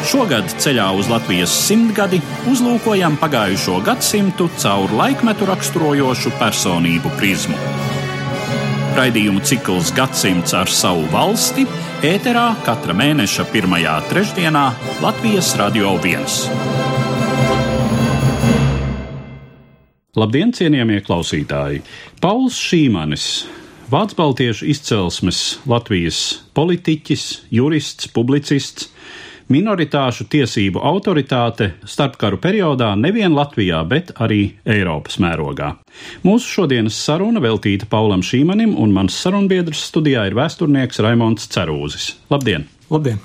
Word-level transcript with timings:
Šogad 0.00 0.48
ceļā 0.56 0.86
uz 0.96 1.10
Latvijas 1.12 1.52
simtgadi 1.52 2.22
uzlūkojam 2.48 3.18
pagājušo 3.20 3.82
gadsimtu 3.84 4.46
caur 4.56 4.92
laikmetu 4.96 5.44
raksturojošu 5.50 6.32
personību 6.40 7.12
prizmu. 7.18 7.58
Raidījumu 8.96 9.42
cikls 9.44 9.92
Gadsimts 9.94 10.56
ar 10.56 10.72
savu 10.72 11.04
valsti 11.12 11.66
ēterā 12.06 12.46
katra 12.64 12.96
mēneša 12.96 13.44
pirmajā 13.52 13.98
trešdienā 14.08 14.64
Latvijas 15.04 15.52
Radio 15.60 15.92
1. 16.00 16.24
Labdien, 20.16 20.54
cienījamie 20.56 21.02
klausītāji! 21.04 21.84
Pauls 22.24 22.56
Šīmanis, 22.56 23.26
Vācu 23.90 24.16
baltiešu 24.16 24.68
izcelsmes 24.70 25.58
Latvijas 25.68 26.40
politiķis, 26.56 27.28
jurists, 27.50 28.08
publicists 28.14 28.88
minoritāšu 29.50 30.26
tiesību 30.30 30.80
autoritāte 30.86 31.72
starpkaru 31.88 32.38
periodā 32.42 32.92
nevien 32.98 33.34
Latvijā, 33.36 33.82
bet 33.88 34.12
arī 34.22 34.54
Eiropas 34.64 35.18
mērogā. 35.22 35.72
Mūsu 36.26 36.54
šodienas 36.60 36.98
saruna 36.98 37.42
veltīta 37.42 37.88
Paulam 37.90 38.22
Šīmanim, 38.24 38.76
un 38.78 38.94
mans 38.94 39.16
sarunbiedrs 39.18 39.82
studijā 39.90 40.28
ir 40.30 40.38
vēsturnieks 40.38 41.02
Raimons 41.04 41.50
Cerūzis. 41.50 42.14
Labdien! 42.30 42.68
Labdien! 42.90 43.18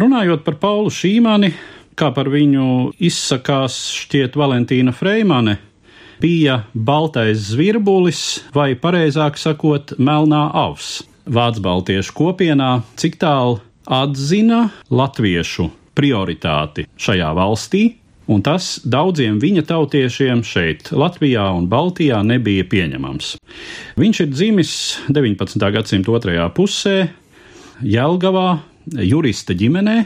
Runājot 0.00 0.42
par 0.42 0.56
Paulu 0.58 0.90
Šīmani, 0.90 1.52
kā 1.94 2.08
par 2.16 2.26
viņu 2.32 2.94
izsakās 2.98 3.76
šķiet 3.94 4.34
Valentīna 4.34 4.94
Freimane, 4.96 5.60
bija 6.22 6.64
baltais 6.74 7.50
zvirbulis, 7.52 8.24
vai 8.54 8.72
pareizāk 8.74 9.38
sakot, 9.38 9.94
melnā 9.98 10.48
avs. 10.64 11.02
Vācu 11.24 11.62
baltiešu 11.64 12.12
kopienā, 12.16 12.72
cik 13.00 13.20
tālu 13.22 13.60
atzina 13.86 14.68
latviešu 14.90 15.68
prioritāti 15.94 16.86
šajā 16.98 17.30
valstī, 17.36 17.84
un 18.30 18.42
tas 18.44 18.78
daudziem 18.84 19.38
viņa 19.42 19.64
tautiešiem 19.68 20.42
šeit, 20.46 20.90
Latvijā 20.96 21.44
un 21.54 21.68
Baltijā, 21.70 22.22
nebija 22.26 22.64
pieņemams. 22.70 23.34
Viņš 24.00 24.22
ir 24.24 24.32
dzimis 24.32 24.72
19. 25.12 25.68
gadsimta 25.76 26.14
otrajā 26.14 26.48
pusē, 26.56 26.96
Jelgavā, 27.84 28.60
jurista 29.02 29.54
ģimenē, 29.56 29.96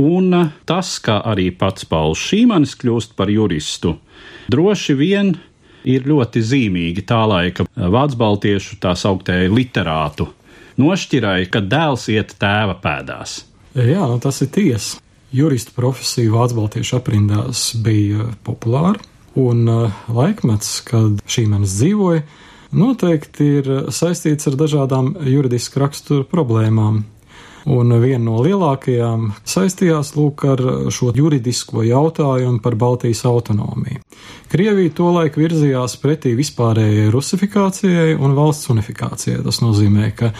un 0.00 0.32
tas, 0.68 0.96
kā 1.02 1.20
arī 1.28 1.50
pats 1.56 1.86
Pauls 1.88 2.20
Šīmanis 2.30 2.76
kļūst 2.80 3.16
par 3.18 3.32
juristu, 3.32 3.96
droši 4.52 4.96
vien 4.96 5.34
ir 5.88 6.04
ļoti 6.08 6.42
zīmīgi 6.44 7.04
tā 7.08 7.22
laika 7.28 7.64
vācu 7.74 8.20
baltiešu 8.20 8.76
tā 8.82 8.92
sauktēju 8.98 9.54
literātu 9.56 10.28
nošķirai, 10.80 11.44
ka 11.52 11.62
dēls 11.62 12.08
iet 12.12 12.34
tēva 12.40 12.76
pēdās. 12.80 13.42
Jā, 13.76 14.02
nu 14.08 14.18
tas 14.22 14.40
ir 14.42 14.50
tiesa. 14.54 14.98
Jurista 15.30 15.70
profesija 15.76 16.32
Vācu 16.32 16.56
Baltiešu 16.58 16.96
aprindās 16.98 17.68
bija 17.78 18.32
populāra, 18.42 18.98
un 19.38 19.62
uh, 19.70 20.00
laikmets, 20.10 20.80
kad 20.88 21.20
šī 21.30 21.44
manis 21.52 21.76
dzīvoja, 21.78 22.24
noteikti 22.74 23.46
ir 23.60 23.70
saistīts 23.94 24.50
ar 24.50 24.58
dažādām 24.58 25.12
juridiska 25.22 25.84
rakstura 25.84 26.26
problēmām. 26.26 27.04
Un 27.68 27.92
viena 28.00 28.22
no 28.24 28.38
lielākajām 28.44 29.30
saistījās 29.44 30.14
lūk 30.16 30.46
ar 30.48 30.62
šo 30.92 31.10
juridisko 31.16 31.84
jautājumu 31.84 32.62
par 32.64 32.76
Baltijas 32.80 33.24
autonomiju. 33.28 34.00
Krievija 34.50 34.94
tolaik 34.96 35.36
virzījās 35.38 35.98
pretī 36.00 36.32
vispārējai 36.38 37.10
rusifikācijai 37.12 38.16
un 38.16 38.34
valsts 38.38 38.70
unifikācijai. 38.72 39.42
Tas 39.44 39.60
nozīmē, 39.62 40.10
ka 40.16 40.32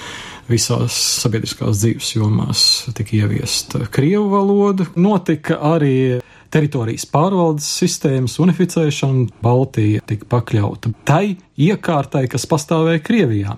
visās 0.51 0.97
sabiedriskās 1.21 1.79
dzīves 1.83 2.15
jomās 2.17 2.65
tika 2.97 3.21
ieviesta 3.21 3.85
krievu 3.93 4.27
valoda, 4.33 4.89
notika 4.97 5.61
arī 5.71 6.21
teritorijas 6.51 7.07
pārvaldes 7.11 7.69
sistēmas 7.81 8.39
unificēšana, 8.43 9.29
Baltija 9.43 10.03
tika 10.07 10.27
pakļauta 10.31 10.93
tai 11.07 11.37
iekārtai, 11.61 12.27
kas 12.31 12.49
pastāvēja 12.51 13.05
Krievijā. 13.07 13.57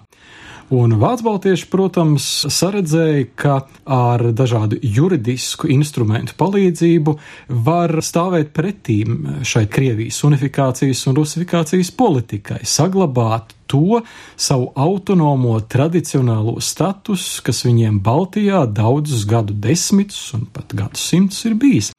Un 0.73 0.95
Vācu 0.97 1.27
baltieši, 1.27 1.67
protams, 1.69 2.27
saredzēja, 2.49 3.27
ka 3.37 3.59
ar 3.93 4.23
dažādu 4.33 4.79
juridisku 4.81 5.69
instrumentu 5.69 6.33
palīdzību 6.41 7.13
var 7.67 7.93
stāvēt 8.01 8.55
pretīm 8.57 9.43
šai 9.45 9.67
Krievijas 9.69 10.23
unifikācijas 10.25 11.03
un 11.11 11.19
rusifikācijas 11.19 11.93
politikai, 11.93 12.63
saglabāt 12.65 13.53
to 13.69 14.01
savu 14.37 14.71
autonomo 14.77 15.59
tradicionālo 15.61 16.57
statusu, 16.65 17.43
kas 17.45 17.65
viņiem 17.69 18.01
Baltijā 18.05 18.65
daudzus 18.65 19.27
gadu 19.29 19.53
desmitus 19.53 20.25
un 20.37 20.49
pat 20.57 20.73
gadsimtus 20.77 21.45
ir 21.49 21.61
bijis. 21.61 21.93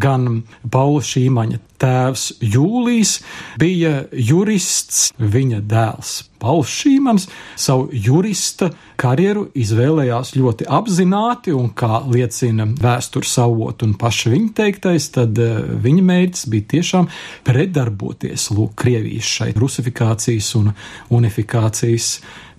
Gan 0.00 0.42
Paula 0.70 1.02
Šīmaņa 1.04 1.60
tēvs 1.80 2.26
Jūlijs 2.44 3.18
bija 3.60 4.04
jurists, 4.12 5.08
viņa 5.18 5.62
dēls 5.70 6.18
Pauls 6.40 6.72
Šīmans 6.72 7.26
savu 7.60 7.90
jurista 7.92 8.70
karjeru 9.00 9.46
izvēlējās 9.58 10.32
ļoti 10.38 10.66
apzināti, 10.72 11.52
un 11.56 11.70
kā 11.76 12.00
liecina 12.08 12.66
vēstures 12.80 13.34
avot 13.42 13.84
un 13.84 13.94
paša 14.00 14.32
viņa 14.32 14.52
teiktais, 14.62 15.10
tad 15.16 15.38
eh, 15.40 15.60
viņa 15.84 16.06
mērķis 16.10 16.46
bija 16.52 16.68
tiešām 16.76 17.10
pretdarboties 17.46 18.50
lūk 18.56 18.76
Krievijas 18.80 19.28
šai 19.36 19.50
rusifikācijas 19.56 20.54
un 20.60 20.72
unifikācijas 21.16 22.14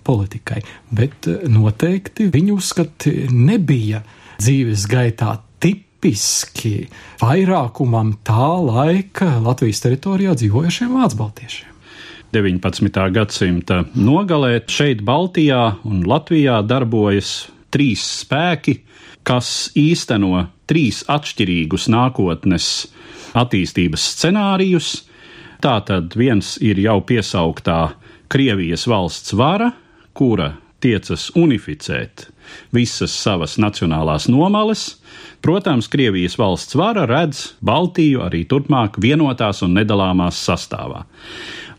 politikai. 0.05 0.61
Bet 0.93 1.29
eh, 1.29 1.47
noteikti 1.49 2.29
viņu 2.33 2.59
uzskati 2.61 3.15
nebija 3.33 4.05
dzīves 4.41 4.85
gaitā 4.89 5.39
tipiski 6.01 6.87
vairākumam 7.21 8.15
tā 8.25 8.47
laika 8.57 9.37
Latvijas 9.43 9.83
teritorijā 9.83 10.33
dzīvojušiem 10.33 10.95
vācu 10.97 11.17
baltiešiem. 11.19 11.67
19. 12.33 12.97
gadsimta 13.13 13.83
nogalē 13.93 14.63
šeit, 14.71 15.03
Baltijā 15.05 15.75
un 15.85 16.01
Latvijā 16.07 16.61
darbojas 16.65 17.51
trīs 17.69 18.01
spēki, 18.23 18.79
kas 19.27 19.69
īsteno 19.77 20.47
trīs 20.65 21.03
atšķirīgus 21.11 21.85
nākotnes 21.91 22.71
attīstības 23.37 24.07
scenārijus. 24.15 25.03
Tātad 25.61 26.15
viens 26.17 26.55
ir 26.63 26.81
jau 26.81 26.97
piesauktā 27.05 27.91
Krievijas 28.31 28.87
valsts 28.89 29.35
vara, 29.37 29.69
kura 30.17 30.55
tiecas 30.81 31.29
unificēt 31.37 32.30
visas 32.75 33.13
savas 33.15 33.57
nacionālās 33.61 34.27
nomales. 34.31 34.97
Protams, 35.41 35.89
Krievijas 35.91 36.37
valsts 36.37 36.77
vara 36.77 37.07
redz 37.09 37.55
Baltiju 37.65 38.21
arī 38.27 38.43
turpmāk 38.49 38.99
vienotās 39.01 39.63
un 39.65 39.75
nedalāmās 39.79 40.39
sastāvā. 40.45 41.05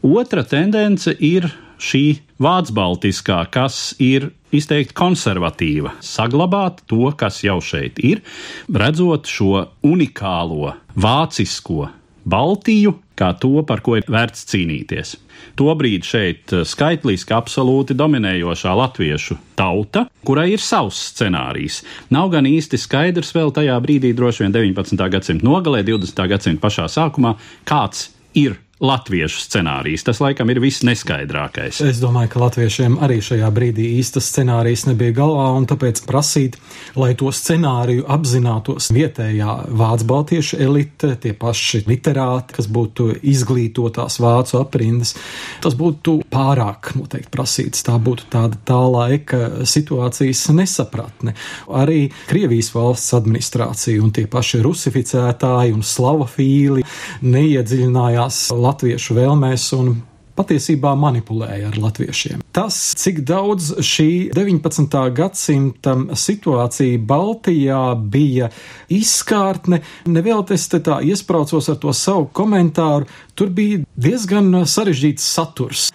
Otra 0.02 0.42
tendence 0.42 1.14
ir 1.22 1.46
šī 1.82 2.04
vācu-baltiskā, 2.42 3.38
kas 3.54 3.94
ir 4.02 4.30
izteikti 4.54 4.94
konservatīva, 4.98 5.96
saglabāt 6.04 6.82
to, 6.90 7.08
kas 7.18 7.40
jau 7.46 7.58
šeit 7.64 8.00
ir, 8.02 8.22
redzot 8.68 9.30
šo 9.30 9.66
unikālo 9.86 10.74
vācisko 10.94 11.88
Baltiju 12.22 12.94
kā 13.18 13.32
to, 13.40 13.60
par 13.66 13.82
ko 13.84 13.96
ir 13.98 14.08
vērts 14.08 14.46
cīnīties. 14.50 15.14
Tobrīd 15.58 16.06
šeit 16.06 16.54
eh, 16.54 16.64
skaitliski 16.68 17.34
absolūti 17.36 17.96
dominējošā 17.98 18.74
latviešu 18.78 19.38
tauta, 19.58 20.06
kurai 20.26 20.50
ir 20.54 20.62
savs 20.62 21.00
scenārijs. 21.12 21.82
Nav 22.14 22.32
gan 22.34 22.48
īsti 22.48 22.80
skaidrs 22.80 23.34
vēl 23.36 23.52
tajā 23.54 23.78
brīdī, 23.84 24.14
droši 24.16 24.46
vien 24.46 24.56
19. 24.56 25.08
gadsimta 25.16 25.48
nogalē, 25.48 25.84
20. 25.86 26.26
gadsimta 26.32 26.62
pašā 26.64 26.88
sākumā, 26.92 27.36
kāds 27.68 28.10
ir 28.38 28.58
latviešu 28.82 29.44
scenārijs. 29.46 30.02
Tas 30.06 30.20
laikam 30.22 30.50
ir 30.50 30.60
viss 30.62 30.82
neskaidrākais. 30.86 31.80
Es 31.86 32.00
domāju, 32.02 32.32
ka 32.32 32.42
latviešiem 32.42 32.98
arī 33.02 33.20
šajā 33.22 33.48
brīdī 33.54 33.86
īstas 34.00 34.26
scenārijas 34.32 34.86
nebija 34.88 35.14
galvā, 35.20 35.46
un 35.56 35.68
tāpēc 35.70 36.02
prasīt, 36.08 36.58
lai 36.98 37.12
to 37.18 37.30
scenāriju 37.32 38.08
apzinātos 38.10 38.90
vietējā 38.94 39.54
vācu 39.70 40.08
baltiešu 40.10 40.58
elite, 40.66 41.12
tie 41.22 41.34
paši 41.38 41.84
literāti, 41.86 42.56
kas 42.58 42.68
būtu 42.72 43.12
izglītotās 43.22 44.18
vācu 44.22 44.58
aprindas, 44.60 45.14
tas 45.62 45.78
būtu 45.78 46.18
pārāk 46.32 46.92
noteikti 46.98 47.30
prasīts. 47.32 47.84
Tā 47.86 47.98
būtu 48.02 48.26
tāda 48.32 48.58
tā 48.66 48.80
laika 48.82 49.40
situācijas 49.68 50.48
nesapratne. 50.56 51.36
Arī 51.70 52.08
Krievijas 52.26 52.72
valsts 52.74 53.14
administrācija 53.18 54.02
un 54.02 54.10
tie 54.14 54.26
paši 54.30 54.62
rusificētāji 54.64 55.74
un 55.76 55.86
slavofīli 55.86 56.82
neiedziļinājās 57.22 58.42
latviešu 58.72 59.20
vēlmēs 59.20 59.68
un 59.76 59.94
patiesībā 60.32 60.94
manipulēja 60.96 61.68
ar 61.68 61.78
latviešiem. 61.80 62.40
Tas, 62.56 62.76
cik 62.98 63.20
daudz 63.28 63.72
šī 63.84 64.32
19. 64.32 64.96
gadsimta 65.16 65.94
situācija 66.16 67.00
Baltijā 67.08 67.82
bija 67.96 68.48
izskārtne, 68.92 69.82
nevēlties 70.08 70.68
te 70.72 70.80
tā 70.84 71.00
iespraucos 71.04 71.68
ar 71.72 71.80
to 71.82 71.92
savu 71.96 72.30
komentāru, 72.32 73.08
tur 73.36 73.52
bija 73.52 73.82
diezgan 73.96 74.64
sarežģīts 74.68 75.28
saturs. 75.36 75.90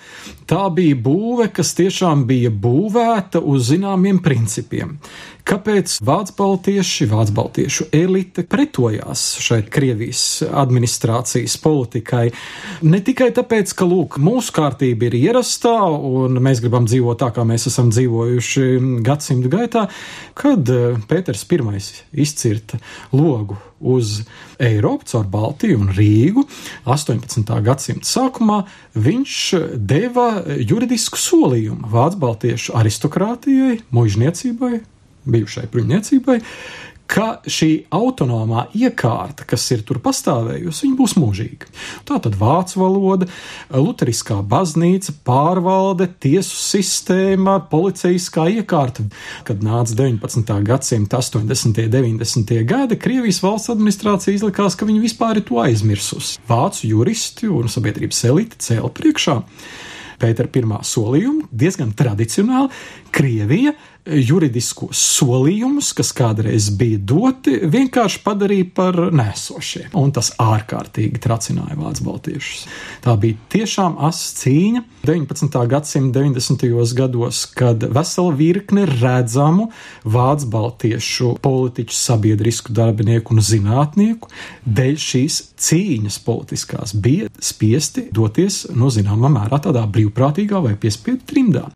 Tā 0.48 0.70
bija 0.72 0.96
būve, 0.96 1.50
kas 1.52 1.74
tiešām 1.76 2.24
bija 2.30 2.48
būvēta 2.48 3.42
uz 3.44 3.66
zināmiem 3.68 4.22
principiem. 4.24 4.96
Kāpēc 5.48 5.98
vācu 6.04 6.34
baltieši, 6.36 7.08
vācu 7.08 7.34
baltiešu 7.36 7.88
elite 7.96 8.44
pretojās 8.48 9.22
šai 9.44 9.62
Krievijas 9.72 10.24
administrācijas 10.48 11.56
politikai? 11.64 12.26
Ne 12.88 13.00
tikai 13.04 13.30
tāpēc, 13.36 13.72
ka, 13.76 13.88
lūk, 13.88 14.20
mūsu 14.24 14.56
kārtība 14.56 15.08
ir 15.08 15.20
ierastā 15.20 15.76
un 15.88 16.40
mēs 16.44 16.64
gribam 16.64 16.88
dzīvot 16.88 17.20
tā, 17.24 17.32
kā 17.36 17.48
mēs 17.48 17.68
esam 17.72 17.92
dzīvojuši 17.92 18.68
gadsimtu 19.08 19.52
gaitā, 19.52 19.88
kad 20.36 20.68
eh, 20.72 21.00
Pēters 21.08 21.44
I 21.48 22.24
izcirta 22.24 22.80
logu 23.16 23.60
uz 23.80 24.22
Eiropu 24.60 25.06
caur 25.10 25.28
Baltiju 25.32 25.80
un 25.82 25.92
Rīgu 25.94 26.44
18. 26.90 27.54
gadsimta 27.66 28.10
sākumā, 28.10 28.64
viņš 28.98 29.38
deva 29.78 30.30
juridisku 30.58 31.20
solījumu 31.22 31.92
vācu 31.94 32.22
baltiešu 32.24 32.76
aristokrātijai, 32.80 33.82
mužniecībai, 33.94 34.82
bijušai 35.28 35.68
bruņniecībai, 35.74 36.40
ka 37.08 37.28
šī 37.48 37.88
autonomā 37.94 38.68
iekārta, 38.76 39.46
kas 39.48 39.64
ir 39.74 39.84
tur 39.88 40.02
pastāvējusi, 40.04 40.86
viņa 40.86 40.98
būs 41.00 41.16
mūžīga. 41.20 41.70
Tā 42.08 42.20
tad 42.24 42.36
vācu 42.40 42.82
valoda, 42.82 43.30
luteriskā 43.72 44.42
baznīca, 44.48 45.16
pārvalde, 45.28 46.10
tiesu 46.22 46.60
sistēma, 46.60 47.58
policijiskā 47.72 48.50
iekārta. 48.60 49.08
Kad 49.48 49.66
nāca 49.66 49.96
19. 49.98 50.54
gadsimta 50.68 51.22
80. 51.24 51.88
un 51.88 51.92
90. 51.98 52.56
gadi, 52.68 53.00
Krievijas 53.00 53.42
valsts 53.44 53.74
administrācija 53.74 54.36
izlikās, 54.36 54.76
ka 54.78 54.88
viņi 54.88 55.04
vispār 55.08 55.40
ir 55.40 55.48
to 55.48 55.62
aizmirsusi. 55.64 56.42
Vācu 56.50 56.92
juristi 56.92 57.50
un 57.52 57.72
sabiedrības 57.72 58.24
elite 58.30 58.60
cēla 58.68 58.92
priekšā 58.94 59.42
Pētera 60.18 60.50
pirmā 60.50 60.80
solījumu, 60.82 61.46
diezgan 61.54 61.92
tradicionāli, 61.94 62.72
Krievija 63.18 63.74
juridiskos 64.08 65.00
solījumus, 65.18 65.90
kas 65.98 66.14
kādreiz 66.16 66.70
bija 66.78 67.00
doti, 67.10 67.56
vienkārši 67.68 68.22
padarīja 68.24 68.68
par 68.78 68.98
nēsošiem. 69.16 69.90
Un 70.00 70.14
tas 70.16 70.32
ārkārtīgi 70.42 71.20
tracināja 71.24 71.78
vācu 71.80 72.06
baltiešus. 72.08 72.66
Tā 73.04 73.16
bija 73.20 73.38
tiešām 73.54 73.98
asa 74.08 74.32
cīņa 74.42 74.84
19. 75.08 75.58
gadsimta 75.72 76.22
90. 76.22 76.68
gados, 76.98 77.44
kad 77.58 77.84
vesela 77.98 78.36
virkne 78.38 78.86
redzamu 78.90 79.70
vācu 80.06 80.52
baltiešu 80.54 81.34
politiķu, 81.44 81.98
sabiedrisku 81.98 82.76
darbinieku 82.76 83.36
un 83.36 83.44
zinātnieku 83.44 84.32
dēļ 84.66 84.98
šīs 85.02 85.42
cīņas 85.68 86.22
politiskās 86.28 86.96
bija 86.96 87.32
spiesti 87.44 88.08
doties 88.14 88.66
no 88.76 88.92
zināmā 88.94 89.32
mērā 89.34 89.62
tādā 89.64 89.84
brīvprātīgā 89.92 90.62
vai 90.64 90.76
piespiedu 90.80 91.26
trimdā. 91.28 91.68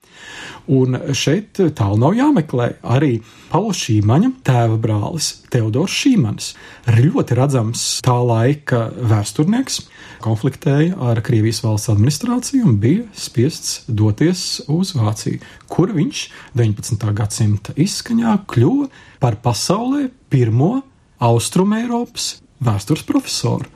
Un 0.70 0.98
šeit 1.18 1.58
tālu 1.76 1.98
nav 2.00 2.14
jāmeklē 2.16 2.68
arī 2.86 3.16
Paula 3.50 3.74
Šīmaņa 3.76 4.30
tēva 4.46 4.78
brālis 4.82 5.32
Teodors 5.52 5.96
Šīmanis. 6.04 6.52
Ļoti 7.00 7.38
redzams 7.40 7.86
tā 8.06 8.16
laika 8.22 8.84
vēsturnieks, 8.94 9.82
konfliktēja 10.22 11.00
ar 11.02 11.24
Krievijas 11.26 11.64
valsts 11.66 11.92
administrāciju 11.94 12.70
un 12.70 12.78
bija 12.84 13.08
spiests 13.18 13.82
doties 13.90 14.62
uz 14.72 14.94
Vāciju, 14.98 15.42
kur 15.72 15.92
viņš 15.98 16.24
19. 16.62 17.10
gadsimta 17.18 17.76
izskaņā 17.76 18.38
kļuva 18.52 18.88
par 19.24 19.42
pasaulē 19.42 20.08
pirmo 20.32 20.78
Austrumēropas 21.22 22.36
vēstures 22.62 23.04
profesoru 23.10 23.70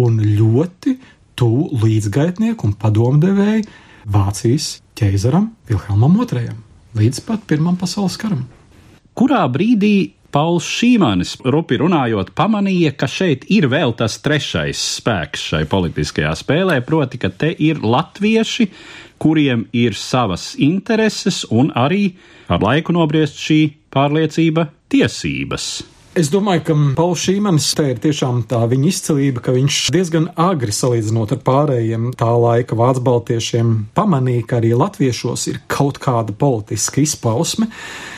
un 0.00 0.18
ļoti 0.20 0.96
tuvu 1.36 1.82
līdzgaitnieku 1.84 2.68
un 2.68 2.76
padomdevēju 2.80 3.64
Vācijas 4.08 4.80
ķeizaram 4.98 5.52
Vilhelmam 5.68 6.18
II 6.22 6.50
līdz 6.98 7.22
pat 7.26 7.46
Pirmam 7.48 7.78
pasaules 7.80 8.18
karam. 8.20 8.44
Kurā 9.16 9.44
brīdī 9.52 10.12
Pauls 10.32 10.64
Šīmanis, 10.64 11.34
rupi 11.44 11.76
runājot, 11.76 12.30
pamanīja, 12.32 12.94
ka 12.96 13.04
šeit 13.10 13.44
ir 13.52 13.66
vēl 13.68 13.92
tas 13.98 14.16
trešais 14.24 14.80
spēks 14.96 15.44
šai 15.50 15.66
politiskajā 15.68 16.32
spēlē, 16.40 16.78
proti, 16.86 17.20
ka 17.20 17.28
te 17.28 17.52
ir 17.52 17.82
latvieši, 17.84 18.70
kuriem 19.20 19.66
ir 19.76 19.94
savas 19.98 20.54
intereses 20.56 21.44
un 21.52 21.68
arī 21.76 22.14
ar 22.48 22.64
laiku 22.64 22.96
nobriest 22.96 23.36
šī 23.44 23.60
pārliecība 23.92 24.70
tiesības. 24.92 25.91
Es 26.12 26.28
domāju, 26.28 26.60
ka 26.66 26.74
Pauls 26.92 27.22
Šīmanis 27.24 27.70
te 27.72 27.86
ir 27.88 28.00
tiešām 28.04 28.42
tā 28.44 28.58
viņa 28.68 28.84
izcilība, 28.90 29.40
ka 29.46 29.54
viņš 29.54 29.76
diezgan 29.94 30.26
agri 30.36 30.74
salīdzinot 30.76 31.30
ar 31.32 31.38
pārējiem 31.46 32.10
tā 32.20 32.28
laika 32.36 32.76
vācu 32.76 33.00
baltiešiem 33.06 33.70
pamanīja, 33.96 34.44
ka 34.50 34.58
arī 34.58 34.74
latviešos 34.76 35.46
ir 35.48 35.62
kaut 35.72 35.96
kāda 36.04 36.36
politiska 36.36 37.00
izpausme. 37.00 37.70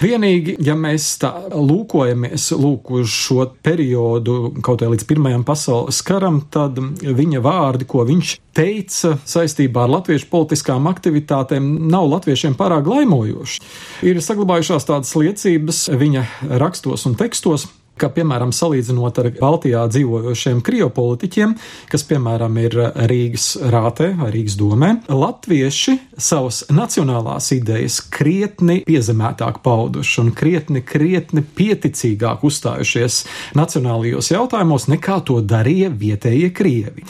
Vienīgi, 0.02 0.56
ja 0.67 0.75
mēs 0.75 1.06
tā 1.23 1.31
lūkojamies 1.55 2.49
lūk 2.58 2.91
uz 2.99 3.14
šo 3.14 3.46
periodu 3.62 4.56
kaut 4.58 4.82
kā 4.82 4.91
līdz 4.91 5.06
Pirmajam 5.12 5.46
pasaules 5.46 6.02
karam, 6.02 6.43
tad 6.50 6.82
viņa 6.99 7.44
vārdi, 7.46 7.87
ko 7.87 8.02
viņš 8.11 8.41
teica 8.55 9.15
saistībā 9.29 9.85
ar 9.85 9.95
latviešu 9.99 10.31
politiskām 10.33 10.89
aktivitātēm, 10.91 11.71
nav 11.91 12.09
latviešiem 12.12 12.56
pārāk 12.59 12.89
laimojoši. 12.91 13.62
Ir 14.06 14.21
saglabājušās 14.25 14.89
tādas 14.91 15.15
liecības 15.19 15.87
viņa 15.95 16.27
rakstos 16.62 17.09
un 17.09 17.19
tekstos, 17.19 17.69
ka, 18.01 18.09
piemēram, 18.15 18.53
salīdzinot 18.55 19.19
ar 19.23 19.29
Baltijā 19.39 19.85
dzīvojošiem 19.91 20.61
kriopolitiķiem, 20.67 21.55
kas, 21.93 22.05
piemēram, 22.09 22.59
ir 22.62 22.77
Rīgas 23.11 23.47
rātē 23.71 24.11
vai 24.19 24.31
Rīgas 24.35 24.56
domē, 24.59 24.91
latvieši 25.11 25.97
savas 26.19 26.65
nacionālās 26.75 27.53
idejas 27.55 28.01
krietni 28.15 28.81
piezemētāk 28.89 29.62
pauduši 29.65 30.21
un 30.25 30.35
krietni, 30.37 30.83
krietni 30.87 31.45
pieticīgāk 31.45 32.45
uzstājušies 32.47 33.23
nacionālajos 33.59 34.35
jautājumos 34.35 34.91
nekā 34.91 35.21
to 35.29 35.41
darīja 35.45 35.93
vietējie 35.95 36.53
krievi 36.55 37.06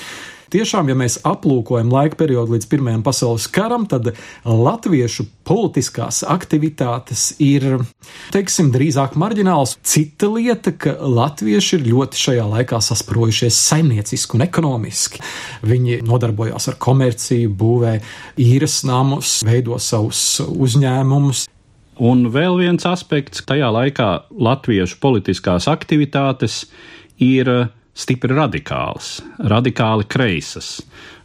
tiešām, 0.54 0.88
ja 0.90 0.96
mēs 0.98 1.18
aplūkojam 1.26 1.92
laika 1.92 2.18
periodu 2.20 2.54
līdz 2.54 2.68
Pirmajam 2.70 3.02
pasaules 3.06 3.46
karam, 3.52 3.86
tad 3.90 4.12
latviešu 4.46 5.26
politiskās 5.44 6.22
aktivitātes 6.30 7.34
ir, 7.42 7.80
teiksim, 8.34 8.70
drīzāk 8.74 9.18
marģināls. 9.20 9.76
Cita 9.84 10.30
lieta, 10.32 10.72
ka 10.72 10.96
latvieši 11.00 11.78
ir 11.78 11.88
ļoti 11.90 12.22
šajā 12.22 12.46
laikā 12.54 12.80
sasprojušies 12.84 13.58
saimnieciski 13.68 14.38
un 14.38 14.46
ekonomiski. 14.46 15.22
Viņi 15.66 16.00
nodarbojās 16.06 16.70
ar 16.72 16.78
komerciju, 16.80 17.52
būvē 17.60 17.98
īres 18.40 18.82
namus, 18.88 19.40
veido 19.46 19.78
savus 19.82 20.40
uzņēmumus. 20.46 21.48
Un 22.02 22.26
vēl 22.34 22.58
viens 22.58 22.86
aspekts, 22.90 23.44
tajā 23.46 23.68
laikā 23.70 24.08
latviešu 24.34 24.98
politiskās 25.02 25.68
aktivitātes 25.70 26.64
ir 27.22 27.50
stipri 27.94 28.34
radikāls, 28.34 29.20
radikāli 29.38 30.06
kreisas. 30.10 30.80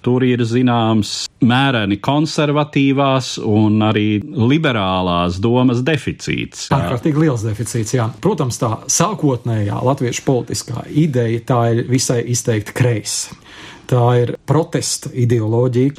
Tur 0.05 0.23
ir 0.23 0.45
zināms 0.47 1.25
mēreni 1.43 1.97
konservatīvās 1.99 3.33
un 3.43 3.81
arī 3.83 4.21
liberālās 4.23 5.41
domas 5.43 5.81
deficīts. 5.83 6.69
Ārkārtīgi 6.75 7.25
liels 7.25 7.43
deficīts, 7.43 7.97
jā. 7.97 8.07
Protams, 8.23 8.61
tā 8.61 8.77
sākotnējā 8.87 9.81
latviešu 9.89 10.23
politiskā 10.27 10.85
ideja 10.87 11.43
tā 11.51 11.59
ir 11.73 11.83
visai 11.91 12.21
izteikti 12.31 12.77
kreisa. 12.79 13.35
Tā 13.89 14.05
ir 14.21 14.35
protesta 14.45 15.09
ideoloģija. 15.17 15.95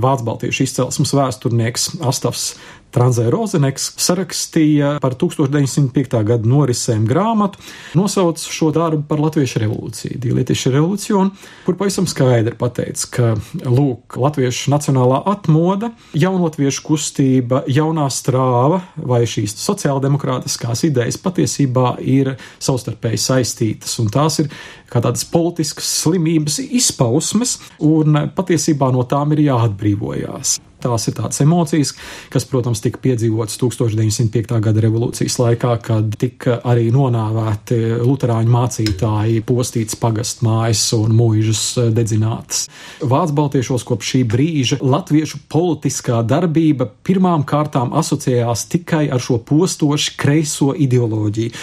Vācu 0.00 0.24
baltiešu 0.26 0.64
izcelsmes 0.64 1.12
vēsturnieks 1.14 1.90
Astavs 2.08 2.54
Tranzē 2.94 3.26
Rozeneks 3.32 3.88
sarakstīja 3.98 4.94
par 5.02 5.16
1905. 5.18 6.20
gada 6.28 6.46
norisēm 6.46 7.08
grāmatu, 7.10 7.58
nosauc 7.98 8.38
šo 8.38 8.70
darbu 8.74 9.02
par 9.08 9.18
Latviešu 9.18 9.64
revolūciju, 9.64 10.18
Dīlietīšu 10.22 10.70
revolūciju, 10.76 11.22
kur 11.66 11.78
pavisam 11.80 12.06
skaidri 12.10 12.54
pateica, 12.58 13.08
ka, 13.16 13.32
lūk, 13.66 14.14
Latviešu 14.22 14.70
nacionālā 14.70 15.24
atmoda, 15.32 15.90
jaunatviešu 16.14 16.84
kustība, 16.86 17.64
jaunā 17.66 18.06
strāva 18.14 18.84
vai 18.94 19.24
šīs 19.26 19.56
sociāldemokrātiskās 19.58 20.84
idejas 20.86 21.18
patiesībā 21.24 21.96
ir 21.98 22.36
savstarpēji 22.62 23.24
saistītas, 23.24 23.96
un 24.02 24.12
tās 24.14 24.38
ir 24.44 24.52
kā 24.92 25.02
tādas 25.02 25.26
politiskas 25.26 25.88
slimības 26.04 26.60
izpausmes, 26.62 27.58
un 27.82 28.28
patiesībā 28.38 28.92
no 28.94 29.02
tām 29.10 29.34
ir 29.34 29.48
jāatbrīvojās. 29.48 30.60
Tās 30.84 31.06
ir 31.08 31.14
tādas 31.16 31.40
emocijas, 31.40 31.94
kas, 32.28 32.44
protams, 32.44 32.82
tika 32.84 33.00
piedzīvotas 33.00 33.56
1905. 33.56 34.50
gada 34.66 34.82
revolūcijas 34.84 35.38
laikā, 35.40 35.70
kad 35.86 36.16
tika 36.20 36.58
arī 36.68 36.90
nonāvēti 36.92 37.78
luterāņu 38.02 38.52
mācītāji, 38.52 39.40
postīts 39.48 39.96
pagastmājas 39.96 40.82
un 40.98 41.14
mūžas 41.16 41.62
dedzinātas. 41.96 42.66
Vācu 43.00 43.36
baltiešos 43.38 43.86
kopš 43.88 44.10
šī 44.12 44.20
brīža 44.28 44.78
latviešu 44.84 45.40
politiskā 45.48 46.20
darbība 46.28 46.90
pirmām 47.06 47.46
kārtām 47.48 47.94
asociējās 47.96 48.66
tikai 48.74 49.06
ar 49.08 49.24
šo 49.24 49.38
postošu 49.40 50.18
kreiso 50.20 50.74
ideoloģiju. 50.76 51.54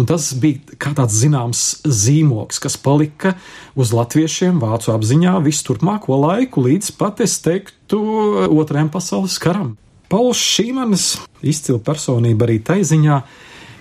Un 0.00 0.08
tas 0.08 0.30
bija 0.40 0.78
kā 0.80 0.94
tāds 0.96 1.18
zināms 1.20 1.66
zīmoks, 1.84 2.62
kas 2.64 2.78
palika 2.80 3.34
uz 3.76 3.92
latviešiem 3.92 4.56
vācu 4.62 4.94
apziņā 4.96 5.36
visu 5.44 5.68
turpmāko 5.68 6.16
laiku, 6.24 6.64
līdz 6.64 6.94
pat 6.96 7.20
es 7.26 7.36
teiktu 7.44 7.76
otrajam 7.98 8.90
pasaules 8.92 9.38
karam. 9.42 9.74
Pauls 10.10 10.40
Šīmanis 10.42 11.12
izcila 11.46 11.78
personība 11.86 12.46
arī 12.46 12.58
tai 12.66 12.80
ziņā, 12.86 13.20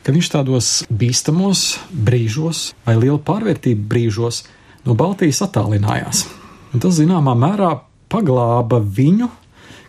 ka 0.06 0.14
viņš 0.14 0.30
tādos 0.34 0.70
bīstamos 0.90 1.80
brīžos 1.90 2.70
vai 2.86 2.96
liela 3.00 3.20
pārvērtību 3.26 3.88
brīžos 3.90 4.44
no 4.86 4.96
Baltijas 4.98 5.42
attālinājās. 5.46 6.28
Un 6.74 6.84
tas 6.84 7.00
zināmā 7.00 7.34
mērā 7.38 7.74
paglāba 8.10 8.80
viņu 8.82 9.30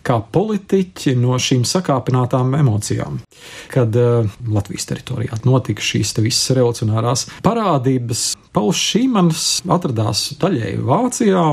kā 0.07 0.17
politiķi 0.33 1.15
no 1.21 1.37
šīm 1.41 1.65
sakāpinātām 1.69 2.55
emocijām. 2.59 3.21
Kad 3.73 3.97
uh, 4.01 4.29
Latvijas 4.49 4.89
teritorijā 4.89 5.41
notika 5.45 5.85
šīs 5.85 6.15
visas 6.21 6.55
revolucionārās 6.57 7.27
parādības, 7.45 8.31
Pauls 8.57 8.81
Šīmans 8.81 9.45
atradās 9.71 10.31
daļēji 10.41 10.81
Vācijā. 10.89 11.45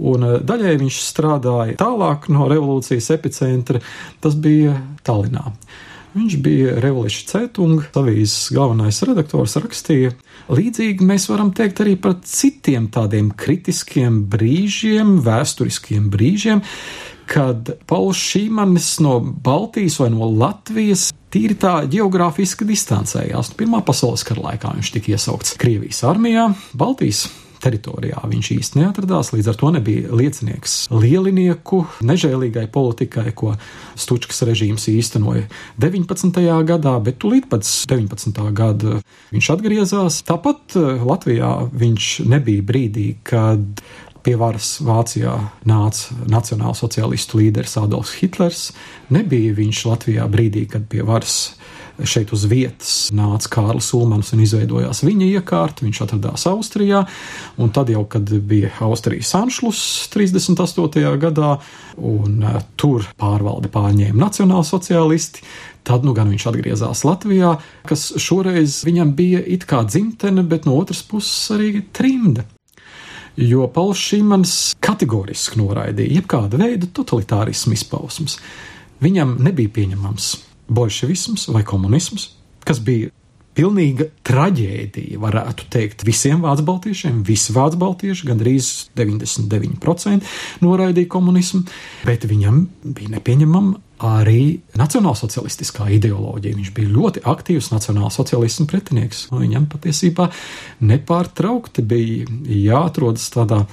Un 0.00 0.26
uh, 0.26 0.38
daļai 0.40 0.78
viņš 0.80 1.02
strādāja 1.04 1.76
tālāk 1.80 2.30
no 2.32 2.48
revolūcijas 2.50 3.10
epicentra, 3.16 3.82
tas 4.24 4.36
bija 4.40 4.78
Tallinā. 5.06 5.50
Viņš 6.10 6.36
bija 6.42 6.72
Revolučija 6.82 7.28
Cētunga, 7.28 7.84
avīzes 8.00 8.48
galvenais 8.56 8.96
redaktors, 9.06 9.54
rakstīja. 9.62 10.10
Līdzīgi 10.50 11.06
mēs 11.06 11.28
varam 11.30 11.52
teikt 11.54 11.84
arī 11.84 11.94
par 12.02 12.16
citiem 12.26 12.88
tādiem 12.90 13.28
kritiskiem 13.38 14.24
brīžiem, 14.32 15.20
vēsturiskiem 15.22 16.08
brīžiem, 16.10 16.64
kad 17.30 17.70
Pauls 17.86 18.18
Šīmanis 18.18 18.96
no 19.04 19.20
Baltijas 19.22 20.00
vai 20.02 20.08
no 20.10 20.26
Latvijas 20.34 21.12
tīri 21.30 21.54
tā 21.62 21.76
geogrāfiski 21.90 22.66
distancējās. 22.66 23.52
Pirmā 23.54 23.84
pasaules 23.86 24.26
kara 24.26 24.48
laikā 24.48 24.74
viņš 24.80 24.90
tika 24.96 25.14
iesaukts 25.14 25.54
Krievijas 25.62 26.02
armijā, 26.10 26.48
Baltijas 26.74 27.28
teritorijā 27.62 28.22
viņš 28.30 28.50
īsti 28.56 28.80
neatradās, 28.80 29.32
līdz 29.34 29.52
ar 29.52 29.58
to 29.60 29.70
nebija 29.74 30.10
liecinieks 30.16 30.76
lielinieku 30.94 31.82
nežēlīgai 32.06 32.66
politikai, 32.72 33.30
ko 33.36 33.54
Stučkas 34.00 34.42
režīms 34.48 34.88
īstenoja 34.92 35.46
19. 35.82 36.40
gadā, 36.68 36.96
bet 37.04 37.20
tūlīt 37.22 37.50
pēc 37.50 37.70
19. 37.90 38.42
gada 38.56 39.00
viņš 39.34 39.50
atgriezās. 39.56 40.22
Tāpat 40.28 40.78
eh, 40.78 41.02
Latvijā 41.06 41.52
viņš 41.70 42.12
nebija 42.30 42.66
brīdī, 42.66 43.08
kad 43.26 43.82
pie 44.24 44.36
varas 44.36 44.74
Vācijā 44.84 45.32
nāca 45.68 46.16
nacionālsociālistu 46.28 47.40
līderis 47.40 47.78
Adolfs 47.80 48.18
Hitlers. 48.20 48.64
Nebija 49.12 49.54
viņš 49.56 49.84
Latvijā 49.88 50.26
brīdī, 50.30 50.66
kad 50.70 50.84
pie 50.92 51.04
varas 51.06 51.54
šeit 52.08 52.32
uz 52.36 52.44
vietas 52.50 52.92
nāca 53.16 53.50
Kārlis 53.52 53.90
Ulmans 53.96 54.32
un 54.34 54.44
izveidojās 54.44 55.02
viņa 55.06 55.30
iekārta. 55.38 55.86
Viņš 55.86 56.02
atradās 56.06 56.46
Austrijā, 56.50 57.04
un 57.60 57.72
tad 57.74 57.92
jau, 57.92 58.04
kad 58.10 58.28
bija 58.28 58.72
Austrijas 58.86 59.32
anšlus 59.38 59.82
38. 60.14 61.02
gadā, 61.22 61.56
un 61.96 62.38
uh, 62.44 62.60
tur 62.80 63.08
pārvaldi 63.20 63.72
pārņēma 63.72 64.26
nacionālsociālisti, 64.26 65.44
Tad 65.80 66.04
nu 66.04 66.12
gan 66.12 66.28
viņš 66.28 66.44
atgriezās 66.50 67.00
Latvijā, 67.08 67.54
kas 67.88 68.10
šoreiz 68.20 68.82
viņam 68.84 69.14
bija 69.16 69.40
it 69.40 69.64
kā 69.64 69.80
dzimtene, 69.88 70.44
bet 70.44 70.68
no 70.68 70.74
otras 70.76 71.00
puses 71.08 71.54
arī 71.56 71.80
trimde 71.96 72.44
jo 73.40 73.64
Pauls 73.72 74.00
Šīmans 74.10 74.54
kategoriski 74.84 75.60
noraidīja 75.60 76.20
jebkāda 76.20 76.60
veida 76.60 76.88
totalitārismu 76.92 77.74
izpausmes. 77.76 78.38
Viņam 79.00 79.38
nebija 79.40 79.72
pieņemams 79.78 80.30
bolševisms 80.70 81.48
vai 81.54 81.64
komunisms, 81.66 82.30
kas 82.66 82.80
bija 82.84 83.10
pilnīga 83.56 84.06
traģēdija, 84.24 85.18
varētu 85.20 85.66
teikt, 85.72 86.04
visiem 86.06 86.44
vācu 86.44 86.64
baltiešiem. 86.68 87.20
Visi 87.26 87.52
vācu 87.52 87.80
baltieši, 87.80 88.28
gandrīz 88.30 88.70
99% 88.96 90.62
noraidīja 90.64 91.10
komunismu, 91.10 91.64
bet 92.06 92.26
viņam 92.30 92.62
bija 92.84 93.16
nepieņemama 93.16 93.80
arī 94.06 94.60
nacionālsocialistiskā 94.80 95.90
ideoloģija. 95.98 96.56
Viņš 96.56 96.70
bija 96.76 96.92
ļoti 96.94 97.24
aktīvs 97.28 97.72
nacionālsocialismu 97.74 98.68
pretinieks. 98.70 99.26
Viņam 99.34 99.66
patiesībā 99.72 100.30
nepārtraukti 100.86 101.84
bija 101.84 102.38
jāatrodas 102.70 103.28
tādā 103.34 103.64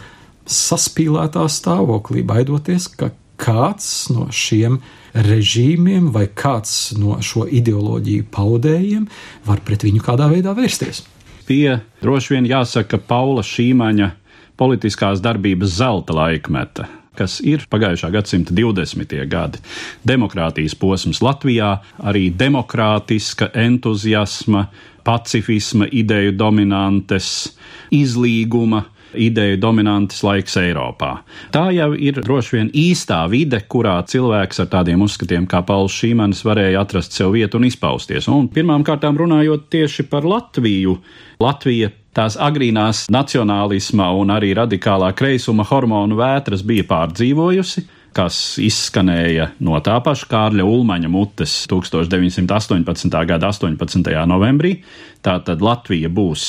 saspīlētā 0.48 1.46
stāvoklī, 1.51 2.25
baidoties, 2.27 2.89
ka 2.98 3.12
kāds 3.39 4.10
no 4.13 4.27
šiem 4.34 4.79
režīmiem 5.17 6.12
vai 6.13 6.27
kāds 6.27 6.94
no 7.00 7.17
šo 7.24 7.48
ideoloģiju 7.48 8.27
paudējiem 8.34 9.08
var 9.48 9.63
pret 9.65 9.88
viņu 9.88 10.03
kādā 10.06 10.29
veidā 10.32 10.53
vērsties. 10.58 11.03
Pie 11.48 11.79
droši 12.03 12.36
vien 12.36 12.50
jāsaka 12.50 13.00
Paula 13.00 13.46
Šīmaņa 13.46 14.12
politiskās 14.60 15.22
darbības 15.24 15.77
zelta 15.79 16.15
laikmeta 16.17 16.89
kas 17.17 17.39
ir 17.41 17.63
pagājušā 17.65 18.12
gadsimta 18.13 18.53
20. 18.53 19.15
gadi. 19.29 19.62
Demokrātijas 20.06 20.75
posms 20.77 21.24
Latvijā, 21.25 21.72
arī 21.98 22.27
demokrātiska 22.29 23.50
entuziasma, 23.58 24.67
pacifisma 25.08 25.88
ideju 25.89 26.36
dominantes, 26.38 27.56
izlīguma 27.96 28.84
ideju 29.14 29.58
dominantas 29.62 30.24
laiks 30.26 30.58
Eiropā. 30.60 31.12
Tā 31.54 31.68
jau 31.76 31.92
ir 31.94 32.20
droši 32.24 32.58
vien 32.58 32.72
īstā 32.76 33.22
vide, 33.32 33.62
kurā 33.70 34.00
cilvēks 34.08 34.64
ar 34.64 34.72
tādiem 34.74 35.04
uzskatiem 35.06 35.48
kā 35.50 35.62
Pauls 35.68 35.96
Šīmanis 35.96 36.44
varēja 36.48 36.84
atrast 36.84 37.16
sev 37.16 37.36
vietu 37.36 37.62
un 37.62 37.68
izpausties. 37.70 38.28
Un 38.32 38.50
pirmām 38.52 38.86
kārtām 38.88 39.20
runājot 39.20 39.70
tieši 39.74 40.08
par 40.12 40.28
Latviju, 40.28 40.98
Latvija 41.44 41.92
tās 42.18 42.38
agrīnās 42.42 43.06
nacionālisma 43.14 44.10
un 44.18 44.34
arī 44.34 44.56
radikālā 44.58 45.12
kreisuma 45.18 45.68
hormonu 45.70 46.18
vētras 46.18 46.66
bija 46.66 46.88
pārdzīvojusi 46.90 47.86
kas 48.18 48.58
izskanēja 48.62 49.52
no 49.62 49.78
tā 49.86 50.00
paša 50.02 50.30
Kārļa 50.32 50.66
Ulmaņa 50.66 51.10
mutes 51.12 51.60
1918. 51.70 53.18
gada 53.30 53.52
18. 53.52 54.14
novembrī. 54.30 54.80
Tātad 55.26 55.62
Latvija 55.62 56.10
būs 56.10 56.48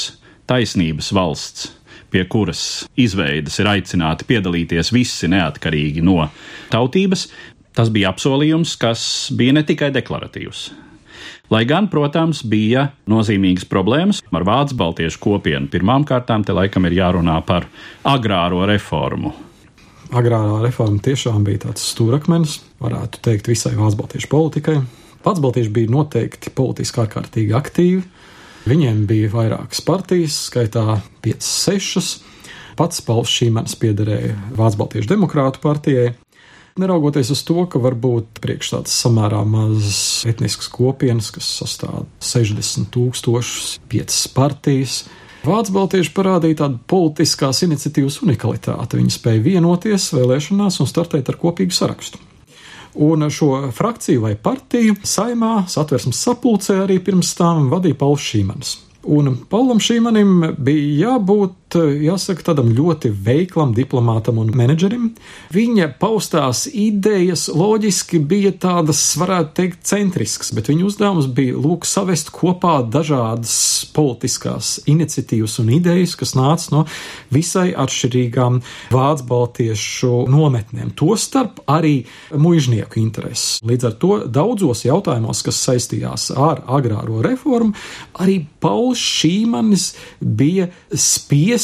taisnības 0.48 1.12
valsts, 1.12 1.68
pie 2.12 2.24
kuras 2.30 2.62
izveidas 2.98 3.58
ir 3.60 3.70
aicināti 3.70 4.26
piedalīties 4.28 4.92
visi 4.94 5.30
neatkarīgi 5.30 6.04
no 6.04 6.28
tautības. 6.72 7.28
Tas 7.76 7.92
bija 7.94 8.10
apsolījums, 8.10 8.74
kas 8.80 9.02
bija 9.38 9.54
ne 9.54 9.62
tikai 9.66 9.92
deklaratīvs. 9.94 10.68
Lai 11.48 11.62
gan, 11.64 11.86
protams, 11.88 12.42
bija 12.44 12.90
nozīmīgas 13.08 13.64
problēmas 13.70 14.20
ar 14.34 14.44
vācu 14.44 14.76
baltiešu 14.78 15.20
kopienu. 15.22 15.70
Pirmām 15.72 16.04
kārtām 16.08 16.44
te 16.44 16.52
laikam 16.52 16.84
ir 16.88 16.98
jārunā 16.98 17.38
par 17.48 17.68
agrāro 18.04 18.66
reformu. 18.68 19.32
Agrārā 20.08 20.62
reforma 20.64 21.00
tiešām 21.04 21.44
bija 21.44 21.66
tāds 21.66 21.84
stūrakmenis, 21.92 22.58
varētu 22.80 23.20
teikt, 23.24 23.48
visai 23.48 23.74
vācu 23.76 24.02
baltiešu 24.02 24.30
politikai. 24.32 24.76
Pats 25.24 25.42
baltieši 25.44 25.72
bija 25.74 25.92
noteikti 25.92 26.52
politiski 26.56 27.02
ārkārtīgi 27.02 27.56
aktīvi. 27.56 28.04
Viņiem 28.68 29.04
bija 29.08 29.30
vairākas 29.32 29.80
partijas, 29.84 30.36
skaitā 30.50 31.00
5, 31.24 31.44
6. 31.48 32.16
Pats 32.78 33.00
Pauls 33.02 33.32
Šīmans 33.32 33.74
piederēja 33.80 34.36
Vācu 34.58 34.82
Baltiešu 34.82 35.10
demokrātu 35.14 35.62
partijai, 35.62 36.12
Neraugoties 36.78 37.32
uz 37.34 37.40
to, 37.42 37.64
ka 37.66 37.80
varbūt 37.82 38.38
priekš 38.38 38.68
tādas 38.70 38.92
samērā 39.02 39.40
mazas 39.42 40.22
etniskas 40.30 40.68
kopienas, 40.70 41.32
kas 41.34 41.48
sastāv 41.58 42.04
60 42.22 42.86
tūkstošus, 42.94 43.72
5 43.90 44.18
partijas, 44.36 45.00
Vācu 45.42 45.74
baltieši 45.74 46.10
parādīja 46.14 46.60
tādu 46.64 46.80
politiskās 46.90 47.62
iniciatīvas 47.66 48.20
unikalitāti. 48.26 48.98
Viņi 48.98 49.14
spēja 49.14 49.42
vienoties 49.44 50.10
vēlēšanās 50.14 50.80
un 50.82 50.90
startēt 50.90 51.30
ar 51.30 51.38
kopīgu 51.40 51.74
sarakstu. 51.74 52.18
Un 52.98 53.28
šo 53.30 53.68
frakciju 53.74 54.24
vai 54.24 54.34
partiju 54.34 54.96
saimā 55.06 55.68
satversmes 55.70 56.18
sapulcē 56.24 56.80
arī 56.82 56.98
pirms 57.04 57.30
tam 57.38 57.68
vadīja 57.70 57.98
Pauls 58.00 58.24
Šīmans. 58.26 58.76
Un 59.08 59.36
Paulam 59.48 59.78
Šīmanim 59.80 60.56
bija 60.58 61.12
jābūt 61.12 61.67
jāsaka, 61.76 62.46
tādam 62.46 62.70
ļoti 62.72 63.10
veiklam 63.12 63.74
diplomātam 63.76 64.38
un 64.40 64.48
menedžerim. 64.56 65.10
Viņa 65.52 65.90
paustās 66.00 66.66
idejas 66.70 67.48
loģiski 67.52 68.20
bija 68.24 68.52
tādas, 68.56 69.02
varētu 69.20 69.52
teikt, 69.58 69.82
centriskas, 69.84 70.52
bet 70.56 70.70
viņa 70.70 70.86
uzdevums 70.88 71.28
bija 71.36 71.58
lūk 71.58 71.84
savest 71.84 72.32
kopā 72.32 72.78
dažādas 72.88 73.84
politiskās 73.92 74.78
iniciatīvas 74.88 75.58
un 75.60 75.68
idejas, 75.76 76.16
kas 76.16 76.34
nāca 76.38 76.72
no 76.72 76.84
visai 77.34 77.74
atšķirīgām 77.76 78.62
vācu 78.94 79.28
baltiešu 79.28 80.24
nometnēm, 80.32 80.94
tostarp 80.96 81.60
arī 81.68 82.06
mužnieku 82.32 83.02
intereses. 83.02 83.58
Līdz 83.66 83.90
ar 83.90 83.98
to 84.00 84.12
daudzos 84.24 84.86
jautājumos, 84.86 85.44
kas 85.44 85.60
saistījās 85.68 86.30
ar 86.32 86.64
agrāro 86.64 87.20
reformu, 87.24 87.76
arī 88.16 88.40
Pauls 88.62 89.02
Šīmanis 89.02 89.90
bija 90.20 90.70
spiests 90.94 91.57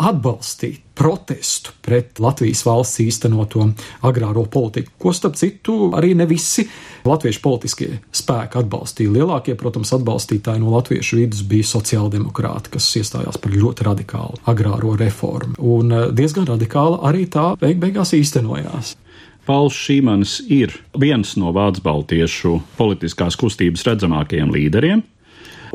atbalstīt 0.00 0.80
protestu 0.94 1.72
pret 1.82 2.18
Latvijas 2.22 2.62
valsts 2.66 3.00
īstenoto 3.02 3.66
agrāro 4.06 4.44
politiku, 4.50 4.92
ko 4.98 5.12
starp 5.14 5.36
citu 5.38 5.90
arī 5.94 6.14
ne 6.18 6.26
visi 6.30 6.64
latviešu 7.06 7.42
politiskie 7.42 7.88
spēki 8.14 8.60
atbalstīja. 8.62 9.12
Lielākie, 9.14 9.56
protams, 9.58 9.92
atbalstītāji 9.96 10.62
no 10.62 10.74
latviešu 10.74 11.18
vidus 11.20 11.42
bija 11.46 11.66
sociāldemokrāti, 11.70 12.74
kas 12.74 12.90
iestājās 13.00 13.38
par 13.42 13.54
ļoti 13.54 13.86
radikālu 13.86 14.42
agrāro 14.50 14.94
reformu, 14.98 15.58
un 15.58 15.94
eh, 15.94 16.06
diezgan 16.14 16.48
radikāli 16.50 17.00
arī 17.10 17.26
tā 17.30 17.52
beig 17.60 17.82
beigās 17.82 18.14
īstenojās. 18.16 18.96
Pauls 19.44 19.76
Šīmanis 19.76 20.38
ir 20.48 20.72
viens 20.96 21.34
no 21.36 21.50
Vācu 21.52 21.82
baltiešu 21.84 22.54
politiskās 22.78 23.36
kustības 23.36 23.84
redzamākajiem 23.90 24.54
līderiem, 24.54 25.04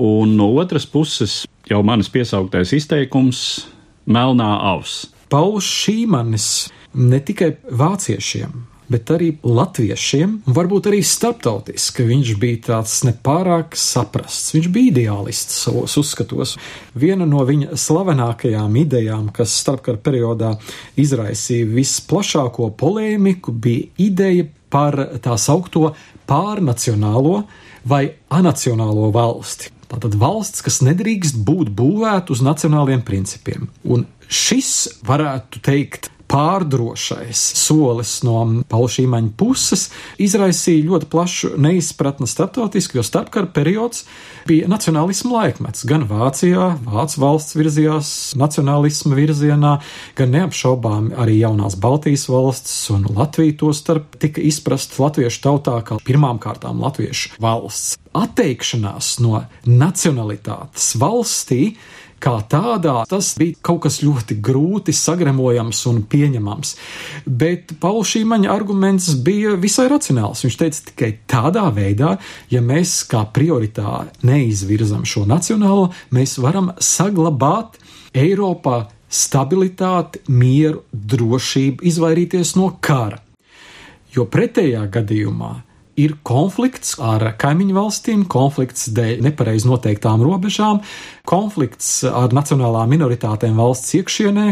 un 0.01 0.33
no 0.39 0.47
otras 0.57 0.87
puses 0.89 1.43
jau 1.69 1.83
manis 1.85 2.09
piesauktais 2.09 2.73
izteikums- 2.73 3.67
melnā 4.15 4.49
auss. 4.73 5.07
Pauls 5.29 5.65
Šīmanis 5.65 6.69
ne 6.93 7.19
tikai 7.19 7.55
vāciešiem, 7.69 8.49
bet 8.89 9.11
arī 9.13 9.37
latviešiem, 9.43 10.41
un 10.47 10.53
varbūt 10.53 10.89
arī 10.89 11.03
starptautiski. 11.05 12.07
Viņš 12.09 12.33
bija 12.41 12.57
tāds 12.57 12.95
nepārāk 13.05 13.77
saprasts. 13.77 14.51
Viņš 14.55 14.71
bija 14.73 14.91
ideālists 14.91 15.61
savos 15.65 15.95
uzskatos. 16.01 16.57
Viena 16.95 17.27
no 17.29 17.45
viņa 17.45 17.77
slavenākajām 17.77 18.77
idejām, 18.85 19.31
kas 19.31 19.53
starpkara 19.61 19.97
periodā 19.97 20.55
izraisīja 20.97 21.69
visplašāko 21.69 22.71
polēmiku, 22.75 23.53
bija 23.53 23.87
ideja 23.97 24.47
par 24.69 24.95
tā 25.21 25.37
saukto 25.37 25.93
pārnacionālo 26.27 27.43
vai 27.85 28.07
anacionālo 28.29 29.11
valsti. 29.13 29.78
Tātad 29.89 30.15
valsts, 30.21 30.61
kas 30.65 30.83
nedrīkst 30.85 31.39
būt 31.47 31.71
būvēta 31.73 32.35
uz 32.35 32.43
nacionāliem 32.45 33.01
principiem. 33.05 33.69
Un 33.83 34.05
šis, 34.29 35.01
varētu 35.07 35.61
teikt, 35.65 36.11
pārdrošais 36.29 37.39
solis 37.57 38.19
no 38.25 38.37
Paula 38.69 38.89
Šīmaņa 38.93 39.31
puses 39.39 39.87
izraisīja 40.21 40.85
ļoti 40.87 41.09
plašu 41.09 41.51
neizpratni 41.61 42.27
starptautiski, 42.29 42.99
jo 42.99 43.05
starpkara 43.05 43.49
periods 43.53 44.05
bija 44.49 44.69
nacionālisma 44.69 45.33
laikmets. 45.35 45.85
Gan 45.89 46.05
Vācijā, 46.09 46.71
Vācu 46.85 47.21
valsts 47.23 47.57
virzījās 47.57 48.11
nacionālisma 48.39 49.17
virzienā, 49.17 49.75
gan 50.17 50.33
neapšaubām 50.35 51.11
arī 51.19 51.39
jaunās 51.41 51.77
Baltijas 51.79 52.27
valsts 52.29 52.75
un 52.93 53.07
Latvija 53.15 53.57
to 53.59 53.73
starp 53.75 54.19
tika 54.21 54.43
izprast 54.45 54.97
latviešu 55.01 55.43
tautā 55.45 55.79
kā 55.85 55.99
pirmām 56.05 56.41
kārtām 56.41 56.81
latviešu 56.83 57.39
valsts. 57.41 57.97
Atteikšanās 58.19 59.19
no 59.21 59.43
nacionalitātes 59.69 60.95
valstī 60.97 61.75
kā 62.21 62.35
tādā, 62.51 63.03
tas 63.09 63.31
bija 63.39 63.57
kaut 63.65 63.83
kas 63.85 63.99
ļoti 64.03 64.37
grūti 64.43 64.95
sagremojams 64.95 65.81
un 65.91 66.01
pieņemams. 66.09 66.75
Bet 67.25 67.75
Pauls 67.81 68.13
Šīmaņa 68.13 68.51
arguments 68.53 69.11
bija 69.25 69.55
visai 69.59 69.87
racionāls. 69.91 70.43
Viņš 70.45 70.59
teica, 70.59 70.83
tikai 70.91 71.11
tādā 71.29 71.65
veidā, 71.75 72.15
ja 72.51 72.61
mēs 72.65 73.01
kā 73.09 73.25
prioritāri 73.33 74.13
neizvirzam 74.27 75.05
šo 75.07 75.25
nacionālo, 75.29 75.89
mēs 76.15 76.37
varam 76.41 76.73
saglabāt 76.79 77.79
Eiropā 78.17 78.87
stabilitāti, 79.09 80.21
mieru, 80.29 80.83
drošību, 80.93 81.83
izvairīties 81.89 82.55
no 82.57 82.71
kara. 82.81 83.19
Jo 84.13 84.25
pretējā 84.29 84.85
gadījumā 84.89 85.51
ir 85.99 86.15
konflikts 86.27 86.95
ar 87.03 87.23
kaimiņu 87.39 87.75
valstīm, 87.75 88.25
konflikts 88.31 88.89
dēļ 88.95 89.23
nepareiz 89.25 89.65
noteiktām 89.67 90.23
robežām, 90.25 90.81
konflikts 91.29 92.03
ar 92.07 92.33
nacionālām 92.35 92.89
minoritātēm 92.93 93.59
valsts 93.59 93.93
iekšienē. 93.99 94.47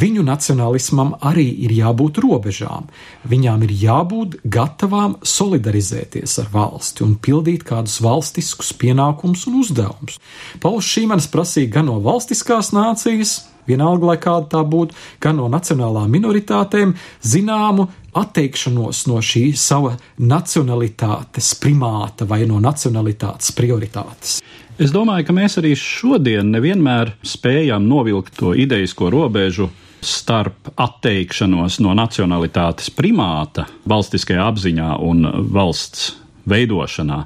Viņu 0.00 0.24
nacionālismam 0.26 1.14
arī 1.26 1.48
ir 1.66 1.74
jābūt 1.74 2.20
robežām. 2.24 2.88
Viņām 3.30 3.66
ir 3.66 3.74
jābūt 3.82 4.38
gatavām 4.44 5.18
solidarizēties 5.26 6.38
ar 6.44 6.50
valsti 6.54 7.06
un 7.06 7.16
pildīt 7.20 7.66
kādus 7.68 7.98
valstiskus 8.04 8.72
pienākumus 8.80 9.46
un 9.50 9.60
uzdevumus. 9.64 10.20
Pauls 10.62 10.88
Šīmanis 10.90 11.30
prasīja 11.32 11.74
gan 11.78 11.90
no 11.90 11.98
valstiskās 12.04 12.72
nācijas, 12.76 13.49
vienalga, 13.68 14.12
lai 14.12 14.18
kāda 14.22 14.48
tā 14.56 14.62
būtu, 14.66 14.96
gan 15.22 15.40
no 15.40 15.48
nacionālām 15.52 16.10
minoritātēm, 16.12 16.94
zināmu 17.22 17.88
atteikšanos 18.16 19.04
no 19.10 19.20
šī 19.22 19.50
sava 19.58 19.94
nacionalitātes 20.18 21.52
primāta 21.60 22.26
vai 22.28 22.42
no 22.48 22.58
nacionalitātes 22.62 23.54
prioritātes. 23.56 24.40
Es 24.80 24.94
domāju, 24.94 25.26
ka 25.28 25.36
mēs 25.36 25.58
arī 25.60 25.74
šodien 25.76 26.50
nevienmēr 26.54 27.12
spējam 27.26 27.84
novilkt 27.88 28.38
to 28.40 28.54
idejisko 28.56 29.10
robežu 29.12 29.68
starp 30.00 30.70
atteikšanos 30.80 31.78
no 31.84 31.92
nacionalitātes 31.96 32.88
primāta 32.96 33.66
valstiskajā 33.90 34.46
apziņā 34.48 34.94
un 35.04 35.26
valsts 35.52 36.14
veidošanā 36.48 37.20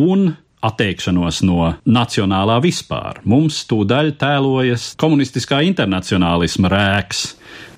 un 0.00 0.30
atteikšanos 0.64 1.42
no 1.46 1.72
nacionālā 1.84 2.58
vispār. 2.64 3.20
Mums 3.28 3.62
tūdaļ 3.70 4.12
tēlojas 4.20 4.92
komunistiskā 5.00 5.60
internacionālisma 5.68 6.70
rēks 6.72 7.24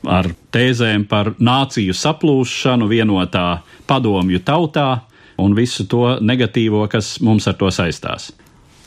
ar 0.09 0.31
tēzēm 0.55 1.09
par 1.11 1.35
nāciju 1.39 1.97
saplūšanu 1.97 2.89
vienotā 2.91 3.63
padomju 3.89 4.43
tautā 4.47 4.91
un 5.39 5.55
visu 5.59 5.87
to 5.91 6.19
negatīvo, 6.21 6.85
kas 6.91 7.19
mums 7.23 7.47
ar 7.51 7.59
to 7.59 7.71
saistās. 7.75 8.33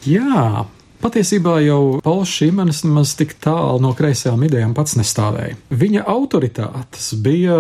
Jā, 0.07 0.65
Patiesībā 1.01 1.55
jau 1.65 1.97
Pauls 2.05 2.29
Šīmenis 2.29 2.83
nemaz 2.85 3.15
tik 3.17 3.31
tālu 3.41 3.79
no 3.81 3.89
kreisajām 3.97 4.43
idejām 4.45 4.75
pats 4.77 4.93
nestāvēja. 4.99 5.55
Viņa 5.73 6.03
autoritātes 6.05 7.07
bija 7.25 7.55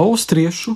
austriešu 0.00 0.72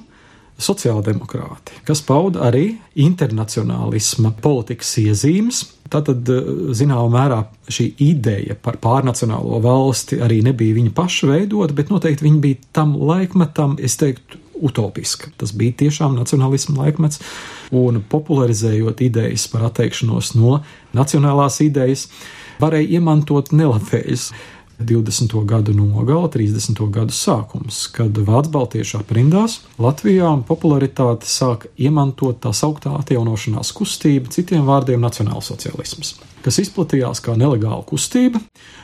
sociāldemokrāti, 0.60 1.80
kas 1.88 2.02
pauda 2.06 2.46
arī 2.50 2.74
internacionālisma 3.00 4.34
politikas 4.42 4.92
iezīmes. 5.02 5.64
Tātad, 5.90 6.28
eh, 6.30 6.50
zināmā 6.76 7.08
mērā, 7.10 7.40
šī 7.66 7.88
ideja 8.06 8.54
par 8.54 8.76
pārnacionālo 8.78 9.60
valsti 9.62 10.20
arī 10.22 10.42
nebija 10.42 10.76
viņa 10.76 10.92
paša 10.94 11.32
veidota, 11.32 11.74
bet 11.74 11.90
noteikti 11.90 12.28
viņa 12.28 12.40
bija 12.40 12.56
tam 12.72 12.94
laikmetam, 12.94 13.76
es 13.80 13.96
teiktu, 13.96 14.38
utopiska. 14.60 15.30
Tas 15.36 15.52
bija 15.56 15.72
tiešām 15.72 16.18
nacionālisma 16.18 16.84
laikmets, 16.84 17.20
un 17.72 18.02
popularizējot 18.10 19.00
idejas 19.06 19.46
par 19.48 19.64
atteikšanos 19.70 20.34
no 20.36 20.60
nacionālās 20.96 21.60
idejas, 21.64 22.08
varēja 22.60 22.98
iemantot 22.98 23.54
nelabvēlības 23.56 24.30
20. 24.80 25.44
gadu 25.44 25.74
nogala, 25.74 26.28
30. 26.28 26.80
gadu 26.90 27.12
sākums, 27.12 27.82
kad 27.92 28.16
Vācu 28.16 28.52
baltiešu 28.54 29.00
aprindās 29.02 29.58
Latvijā 29.80 30.30
popularitāti 30.48 31.28
sāk 31.28 31.66
iemantot 31.76 32.40
tā 32.40 32.52
sauktā 32.56 32.94
atjaunošanās 33.02 33.72
kustība, 33.76 34.32
citiem 34.32 34.64
vārdiem 34.68 35.02
nacionālsociālisms, 35.04 36.14
kas 36.44 36.60
izplatījās 36.64 37.20
kā 37.24 37.36
nelegāla 37.36 37.82
kustība. 37.88 38.40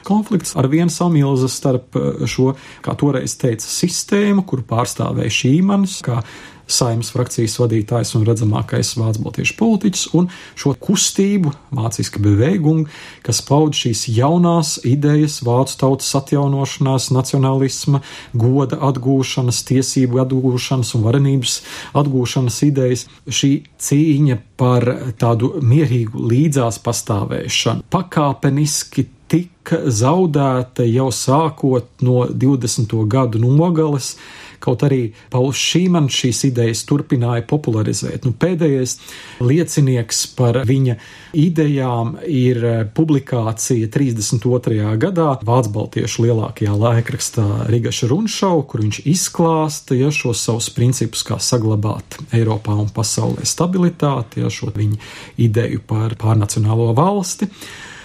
Konflikts 0.07 0.53
ar 0.61 0.69
vienu 0.73 0.93
samilzi 0.93 1.49
starp 1.51 1.97
šo, 2.29 2.53
kā 2.85 2.97
toreiz 3.01 3.39
teica, 3.41 3.65
sistēmu, 3.65 4.45
kur 4.45 4.67
pārstāvēja 4.69 5.39
šīmanis, 5.41 6.03
kā 6.05 6.21
saimnes 6.67 7.13
frakcijas 7.15 7.57
vadītājs 7.61 8.15
un 8.19 8.27
redzamākais 8.27 8.95
vācu 8.99 9.23
baltiešu 9.25 9.57
politiķis, 9.59 10.05
un 10.19 10.29
šo 10.59 10.75
kustību, 10.83 11.53
vāciska 11.77 12.21
beveigumu, 12.23 12.87
kas 13.27 13.43
paud 13.47 13.77
šīs 13.77 14.07
jaunās 14.17 14.77
idejas, 14.87 15.39
vācu 15.47 15.79
tautas 15.81 16.11
atjaunošanās, 16.19 17.11
nacionālisma, 17.15 18.03
goda 18.35 18.81
atgūšanas, 18.91 19.63
tiesību 19.71 20.23
atgūšanas 20.27 20.95
un 20.99 21.07
varenības 21.07 21.59
atgūšanas 21.97 22.63
idejas, 22.67 23.07
šī 23.27 23.53
cīņa 23.83 24.41
par 24.59 24.89
tādu 25.21 25.57
mierīgu 25.63 26.27
līdzās 26.31 26.81
pastāvēšanu, 26.85 27.87
pakāpeniski 27.93 29.11
tika 29.31 29.83
zaudēta 29.91 30.87
jau 30.87 31.09
sākot 31.15 31.89
no 32.07 32.25
20. 32.31 32.95
gadu 33.11 33.43
nogales, 33.43 34.15
kaut 34.63 34.85
arī 34.87 35.13
Pauls 35.33 35.61
Šīmans 35.61 36.17
šīs 36.17 36.43
idejas 36.51 36.85
turpināja 36.89 37.45
popularizēt. 37.49 38.27
Nu, 38.27 38.35
pēdējais 38.37 38.97
liecinieks 39.45 40.23
par 40.39 40.61
viņa 40.69 40.97
idejām 41.37 42.15
ir 42.27 42.63
publikācija 42.97 43.91
32. 43.93 44.93
gadā 45.03 45.29
Vācu 45.47 45.73
Baltiešu 45.75 46.27
lielākajā 46.27 46.77
laikrakstā 46.77 47.47
Rigaša 47.71 48.11
Runšau, 48.13 48.63
kur 48.71 48.85
viņš 48.85 49.03
izklāsta 49.09 49.99
ja, 49.99 50.13
šos 50.15 50.45
savus 50.49 50.71
principus, 50.75 51.25
kā 51.27 51.41
saglabāt 51.43 52.19
Eiropā 52.37 52.77
un 52.81 52.89
pasaulē 52.95 53.47
stabilitāti, 53.49 54.45
ja 54.45 54.53
šo 54.53 54.73
viņa 54.75 55.01
ideju 55.47 55.83
par 55.87 56.17
pārnacionālo 56.21 56.93
valsti. 56.97 57.51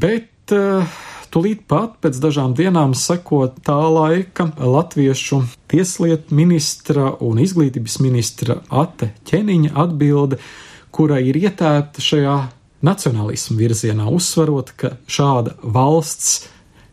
Bet 0.01 0.55
uh, 0.55 0.99
Tūlīt 1.31 1.61
pat 1.63 1.93
pēc 2.03 2.17
dažām 2.19 2.51
dienām 2.57 2.91
seko 2.97 3.45
tā 3.63 3.77
laika 3.87 4.49
latviešu 4.59 5.37
tieslietu 5.71 6.35
ministra 6.35 7.13
un 7.23 7.39
izglītības 7.39 8.01
ministra 8.03 8.57
Ate 8.67 9.13
ķeniņa 9.29 9.71
atbilde, 9.79 10.41
kura 10.91 11.21
ir 11.23 11.39
ietēpta 11.39 12.03
šajā 12.03 12.35
nacionālismu 12.83 13.55
virzienā, 13.61 14.09
uzsverot, 14.11 14.73
ka 14.75 14.97
šāda 15.07 15.55
valsts, 15.63 16.49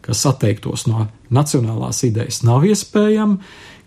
kas 0.06 0.22
atteiktos 0.30 0.86
no 0.86 1.08
nacionālās 1.34 2.04
idejas, 2.06 2.44
nav 2.46 2.62
iespējama, 2.68 3.40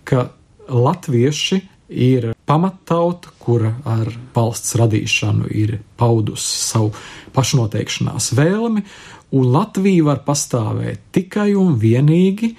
ka 0.03 0.33
latvieši 0.67 1.61
ir 1.91 2.33
pamattauta, 2.47 3.31
kura 3.39 3.71
ar 3.87 4.11
valsts 4.35 4.75
radīšanu 4.79 5.47
ir 5.55 5.77
paudusi 5.99 6.59
savu 6.59 6.91
pašnoteikšanās 7.35 8.33
vēlmi, 8.35 8.83
un 9.31 9.51
Latvija 9.53 10.05
var 10.09 10.21
pastāvēt 10.25 11.09
tikai 11.15 11.51
un 11.57 11.75
vienīgi, 11.79 12.51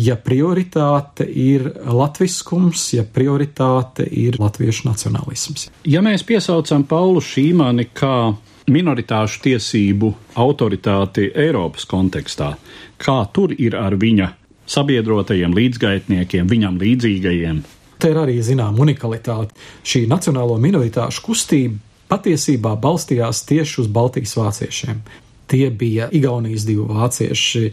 ja 0.00 0.16
prioritāte 0.16 1.26
ir 1.26 1.66
latviskums, 1.84 2.92
ja 2.94 3.04
prioritāte 3.04 4.06
ir 4.06 4.38
latviešu 4.40 4.88
nacionālisms. 4.88 5.68
Ja 5.84 6.02
mēs 6.04 6.24
piesaucam 6.26 6.86
Paulu 6.88 7.22
Šīmani 7.24 7.90
kā 7.94 8.32
minoritāšu 8.70 9.42
tiesību 9.48 10.12
autoritāti 10.38 11.30
Eiropas 11.34 11.88
kontekstā, 11.90 12.54
kā 13.00 13.18
tur 13.34 13.54
ir 13.58 13.76
ar 13.76 13.98
viņa 13.98 14.30
sabiedrotajiem 14.70 15.54
līdzgaitniekiem, 15.56 16.48
viņam 16.48 16.78
līdzīgajiem? 16.80 17.62
Te 18.00 18.12
ir 18.14 18.20
arī 18.22 18.38
zināma 18.44 18.80
unikalitāte. 18.80 19.52
Šī 19.84 20.06
nacionālo 20.08 20.56
minoritāšu 20.62 21.24
kustība 21.26 21.80
patiesībā 22.10 22.76
balstījās 22.80 23.44
tieši 23.50 23.82
uz 23.82 23.90
Baltijas 23.92 24.32
vāciešiem. 24.38 25.02
Tie 25.50 25.70
bija 25.74 26.06
Igaunijas 26.14 26.66
divi 26.68 26.84
vācieši 26.86 27.70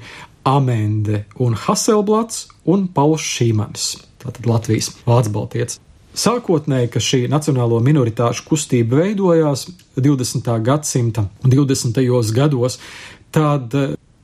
Amende 0.48 1.26
un 1.44 1.54
Haselblats 1.54 2.48
un 2.66 2.88
Pauls 2.94 3.22
Šīmanis, 3.22 3.92
tātad 4.24 4.48
Latvijas 4.50 4.94
vācu 5.06 5.34
baltietis. 5.36 5.82
Sākotnēji, 6.18 6.90
kad 6.90 7.04
šī 7.06 7.20
nacionālo 7.30 7.78
minoritāšu 7.86 8.48
kustība 8.48 9.04
veidojās 9.04 9.68
20. 10.00 10.50
gadsimta 10.66 11.28
20. 11.46 12.02
gados, 12.34 12.80
tad 13.30 13.76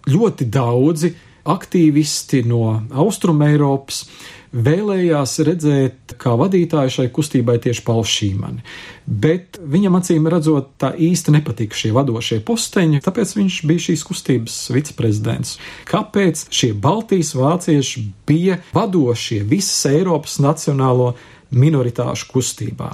ļoti 0.10 0.48
daudzi 0.50 1.14
aktīvisti 1.54 2.42
no 2.50 2.80
Austrumēropas 3.04 4.06
vēlējās 4.54 5.34
redzēt 5.48 6.16
kā 6.22 6.36
vadītāju 6.38 6.94
šai 6.98 7.08
kustībai 7.14 7.58
tieši 7.64 7.84
Paulu 7.86 8.06
Šīmani. 8.08 8.64
Bet 9.04 9.58
viņam 9.60 9.98
acīm 10.00 10.30
redzot, 10.32 10.72
tā 10.80 10.94
īsti 10.94 11.34
nepatika 11.36 11.78
šie 11.78 11.92
vadošie 11.96 12.40
posteņi, 12.46 13.02
tāpēc 13.04 13.36
viņš 13.40 13.60
bija 13.70 13.86
šīs 13.90 14.06
kustības 14.08 14.60
viceprezidents. 14.76 15.58
Kāpēc 15.90 16.46
šie 16.54 16.74
Baltijas 16.74 17.34
vācieši 17.38 18.06
bija 18.30 18.62
vadošie 18.76 19.42
visas 19.48 19.82
Eiropas 19.92 20.38
nacionālo 20.44 21.14
minoritāšu 21.54 22.30
kustībā? 22.32 22.94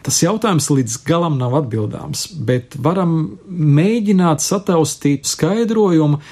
Tas 0.00 0.22
jautājums 0.22 0.70
līdz 0.72 1.00
galam 1.04 1.36
nav 1.40 1.58
atbildāms, 1.58 2.30
bet 2.32 2.76
varam 2.80 3.34
mēģināt 3.48 4.40
sataustīt 4.40 5.28
skaidrojumu, 5.28 6.22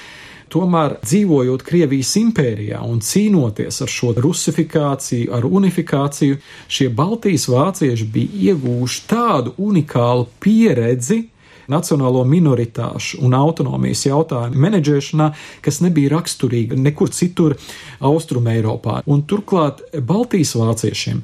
Tomēr 0.49 0.95
dzīvojot 1.05 1.61
Krievijas 1.65 2.15
impērijā 2.17 2.79
un 2.81 3.03
cīnoties 3.05 3.83
ar 3.85 3.91
šo 3.93 4.13
rusifikāciju, 4.17 5.29
ar 5.37 5.45
unifikāciju, 5.45 6.39
šie 6.67 6.87
Baltijas 6.89 7.45
vācieši 7.51 8.07
bija 8.13 8.53
ieguvuši 8.53 9.03
tādu 9.09 9.53
unikālu 9.61 10.25
pieredzi, 10.41 11.27
nacionālo 11.69 12.23
minoritāšu 12.25 13.19
un 13.25 13.35
autonomijas 13.37 14.07
jautājumu 14.07 14.57
menedžēšanā, 14.63 15.27
kas 15.61 15.81
nebija 15.85 16.15
raksturīga 16.15 16.79
nekur 16.79 17.13
citur 17.13 17.53
Austrum 17.99 18.49
Eiropā. 18.49 19.03
Un 19.05 19.21
turklāt 19.29 19.83
Baltijas 20.01 20.55
vāciešiem 20.57 21.21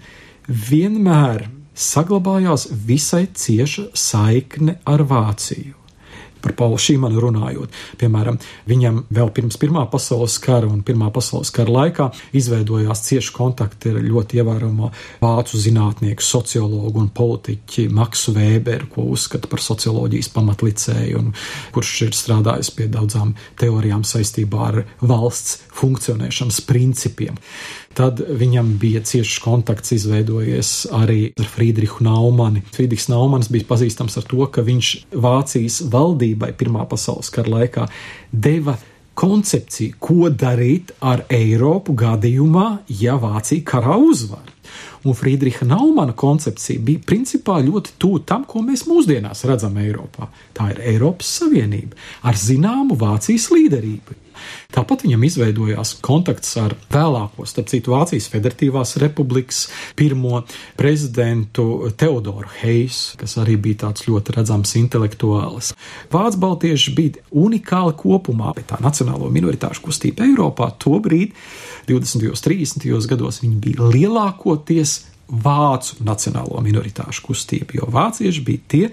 vienmēr 0.70 1.48
saglabājās 1.74 2.70
visai 2.86 3.26
cieša 3.34 3.90
saikne 3.98 4.78
ar 4.86 5.02
Vāciju 5.10 5.85
par 6.46 6.56
Paulu 6.60 6.78
Šīmanu 6.82 7.22
runājot. 7.24 7.74
Piemēram, 8.00 8.38
viņam 8.70 9.02
vēl 9.14 9.32
pirms 9.36 9.58
Pirmā 9.62 9.86
pasaules 9.92 10.38
kara 10.44 10.70
un 10.70 10.84
Pirmā 10.86 11.10
pasaules 11.14 11.52
kara 11.56 11.74
laikā 11.74 12.10
izveidojās 12.38 13.04
cieši 13.08 13.34
kontakti 13.36 13.94
ar 13.94 14.02
ļoti 14.06 14.42
ievērojamo 14.42 14.92
vācu 15.24 15.62
zinātnieku, 15.62 16.26
sociologu 16.26 17.02
un 17.02 17.10
politiķi 17.16 17.88
Maksu 17.96 18.36
Vēberu, 18.36 18.90
ko 18.94 19.08
uzskata 19.16 19.50
par 19.52 19.64
socioloģijas 19.66 20.32
pamatlicēju 20.36 21.22
un 21.22 21.32
kurš 21.76 21.96
ir 22.08 22.18
strādājis 22.18 22.74
pie 22.76 22.90
daudzām 22.92 23.34
teorijām 23.62 24.06
saistībā 24.06 24.70
ar 24.70 24.84
valsts 25.02 25.64
funkcionēšanas 25.76 26.62
principiem. 26.70 27.40
Tad 27.96 28.20
viņam 28.20 28.74
bija 28.80 29.00
ciešs 29.08 29.38
kontakts 29.44 29.94
izveidojies 29.96 30.72
arī 30.96 31.30
ar 31.40 31.48
Friedrichu 31.48 32.04
Naumani. 32.04 32.66
Friedrichs 32.76 33.08
Naumans 33.08 33.48
bija 33.52 33.68
pazīstams 33.70 34.18
ar 34.20 34.26
to, 34.28 34.42
ka 34.52 34.66
viņš 34.68 34.90
Vācijas 35.16 35.80
valdībai 35.94 36.52
Pirmā 36.60 36.84
pasaules 36.92 37.32
kara 37.32 37.54
laikā 37.54 37.88
deva 38.32 38.76
koncepciju, 39.16 39.96
ko 40.00 40.28
darīt 40.28 40.92
ar 41.00 41.24
Eiropu 41.32 41.96
gadījumā, 41.96 42.68
ja 43.00 43.16
Vācija 43.22 43.64
karā 43.64 43.96
uzvar. 43.96 44.44
Un 45.06 45.16
Friedricha 45.16 45.64
Naumana 45.70 46.12
koncepcija 46.18 46.82
bija 46.84 47.04
principā 47.06 47.62
ļoti 47.64 47.96
tuvu 48.02 48.26
tam, 48.28 48.44
ko 48.50 48.60
mēs 48.66 48.88
mūsdienās 48.90 49.46
redzam 49.48 49.78
Eiropā. 49.80 50.28
Tā 50.58 50.74
ir 50.74 50.84
Eiropas 50.96 51.32
Savienība 51.40 51.96
ar 52.28 52.36
zināmu 52.36 52.98
Vācijas 53.00 53.48
līderību. 53.54 54.25
Tāpat 54.76 55.06
viņam 55.06 55.24
izveidojās 55.28 55.96
kontakts 56.06 56.56
ar 56.62 56.76
vēlāko, 56.94 57.46
starp 57.48 57.70
citu, 57.72 57.94
Vācijas 57.96 58.28
Federatīvās 58.34 58.96
republikas 59.02 59.66
pirmo 59.98 60.44
prezidentu 60.80 61.92
Teodoru 61.98 62.52
Heisu, 62.60 63.16
kas 63.22 63.38
arī 63.42 63.58
bija 63.62 63.86
tāds 63.86 64.08
ļoti 64.10 64.36
redzams 64.38 64.76
intelektuālis. 64.82 65.74
Vācu 66.14 66.42
baltieši 66.44 66.96
bija 66.98 67.26
unikāli 67.32 67.96
kopumā, 68.00 68.54
bet 68.58 68.70
tā 68.74 68.80
nacionālo 68.84 69.32
minoritāšu 69.34 69.86
kustība 69.86 70.28
Eiropā 70.28 70.72
tobrīd, 70.82 71.36
20. 71.90 72.30
un 72.32 72.40
30. 72.48 73.12
gados, 73.12 73.42
viņi 73.44 73.60
bija 73.62 73.92
lielākoties 73.94 74.98
vācu 75.26 76.04
nacionālo 76.06 76.60
minoritāšu 76.62 77.24
kustība, 77.26 77.80
jo 77.80 77.88
vācieši 77.92 78.44
bija 78.46 78.68
tie, 78.70 78.84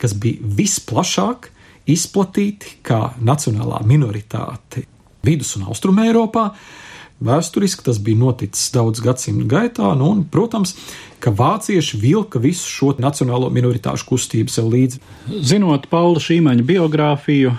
kas 0.00 0.14
bija 0.14 0.42
visplašāk 0.58 1.48
izplatīti 1.88 2.78
kā 2.86 3.14
nacionālā 3.24 3.80
minoritāte 3.88 4.84
vidus 5.24 5.56
un 5.58 5.68
austrumē 5.68 6.08
Eiropā. 6.10 6.50
Vēsturiski 7.24 7.82
tas 7.82 7.98
bija 7.98 8.20
noticis 8.20 8.68
daudz 8.70 9.02
gadsimtu 9.02 9.48
gaitā, 9.50 9.90
nu, 9.98 10.12
un, 10.14 10.22
protams, 10.30 10.76
ka 11.18 11.32
vācieši 11.34 11.98
vilka 11.98 12.38
visu 12.38 12.70
šo 12.70 12.92
nacionālo 13.02 13.48
minoritāšu 13.50 14.06
kustību 14.06 14.54
sev 14.54 14.70
līdzi. 14.70 15.02
Zinot 15.42 15.88
Paula 15.90 16.22
Šīmaņa 16.22 16.66
biogrāfiju, 16.68 17.56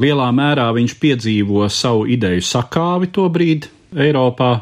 lielā 0.00 0.30
mērā 0.32 0.70
viņš 0.78 0.96
piedzīvo 1.02 1.68
savu 1.68 2.08
ideju 2.16 2.44
sakāvi 2.48 3.12
to 3.12 3.28
brīdi 3.32 3.68
Eiropā, 3.92 4.54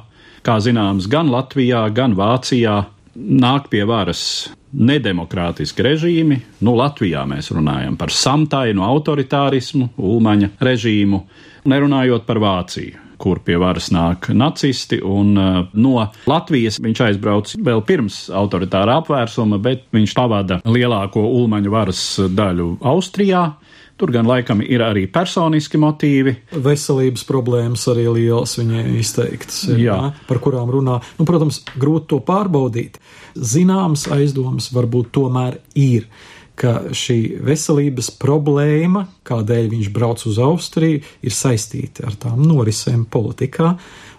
kā 0.42 0.58
zināms, 0.58 1.06
gan 1.10 1.30
Latvijā, 1.30 1.84
gan 1.94 2.18
Vācijā 2.18 2.80
nāk 3.14 3.70
pie 3.70 3.84
varas 3.86 4.24
nedemokrātiski 4.72 5.84
režīmi. 5.84 6.40
Nu, 6.64 6.76
Latvijā 6.78 7.26
mēs 7.28 7.50
runājam 7.54 7.98
par 8.00 8.14
samtainu 8.14 8.84
autoritārismu, 8.86 9.92
ulmaņa 9.98 10.54
režīmu 10.62 11.24
nerunājot 11.70 12.26
par 12.28 12.42
Vāciju 12.42 13.10
kur 13.20 13.42
pie 13.44 13.58
varas 13.60 13.90
nāk 13.92 14.30
nacisti, 14.32 14.96
un 15.04 15.34
uh, 15.36 15.58
no 15.76 16.06
Latvijas 16.30 16.80
viņš 16.80 17.02
aizbrauc 17.04 17.52
vēl 17.66 17.82
pirms 17.84 18.22
autoritāra 18.32 18.96
apvērsuma, 19.02 19.60
bet 19.62 19.84
viņš 19.92 20.14
pavada 20.16 20.60
lielāko 20.64 21.26
ulmaņu 21.28 21.74
varas 21.74 22.04
daļu 22.32 22.70
Austrijā. 22.80 23.44
Tur 24.00 24.12
gan 24.14 24.24
laikam 24.24 24.62
ir 24.64 24.80
arī 24.80 25.04
personiski 25.12 25.76
motīvi. 25.80 26.32
Veselības 26.64 27.26
problēmas 27.28 27.84
arī 27.92 28.06
lielas 28.08 28.56
viņai 28.56 28.84
izteiktas, 28.96 29.62
ir, 29.68 29.84
Jā. 29.84 30.00
Jā, 30.00 30.10
par 30.28 30.40
kurām 30.40 30.72
runā. 30.72 30.98
Nu, 31.18 31.28
protams, 31.28 31.60
grūti 31.76 32.14
to 32.14 32.20
pārbaudīt. 32.24 32.96
Zināmas 33.36 34.06
aizdomas 34.10 34.70
varbūt 34.72 35.12
tomēr 35.18 35.60
ir 35.76 36.08
ka 36.60 36.92
šī 36.96 37.40
veselības 37.44 38.10
problēma, 38.20 39.06
kādēļ 39.28 39.70
viņš 39.72 39.90
brauc 39.94 40.24
uz 40.28 40.40
Austriju, 40.44 41.00
ir 41.24 41.34
saistīta 41.34 42.04
ar 42.10 42.18
tām 42.20 42.42
norisēm 42.44 43.06
politikā, 43.12 43.72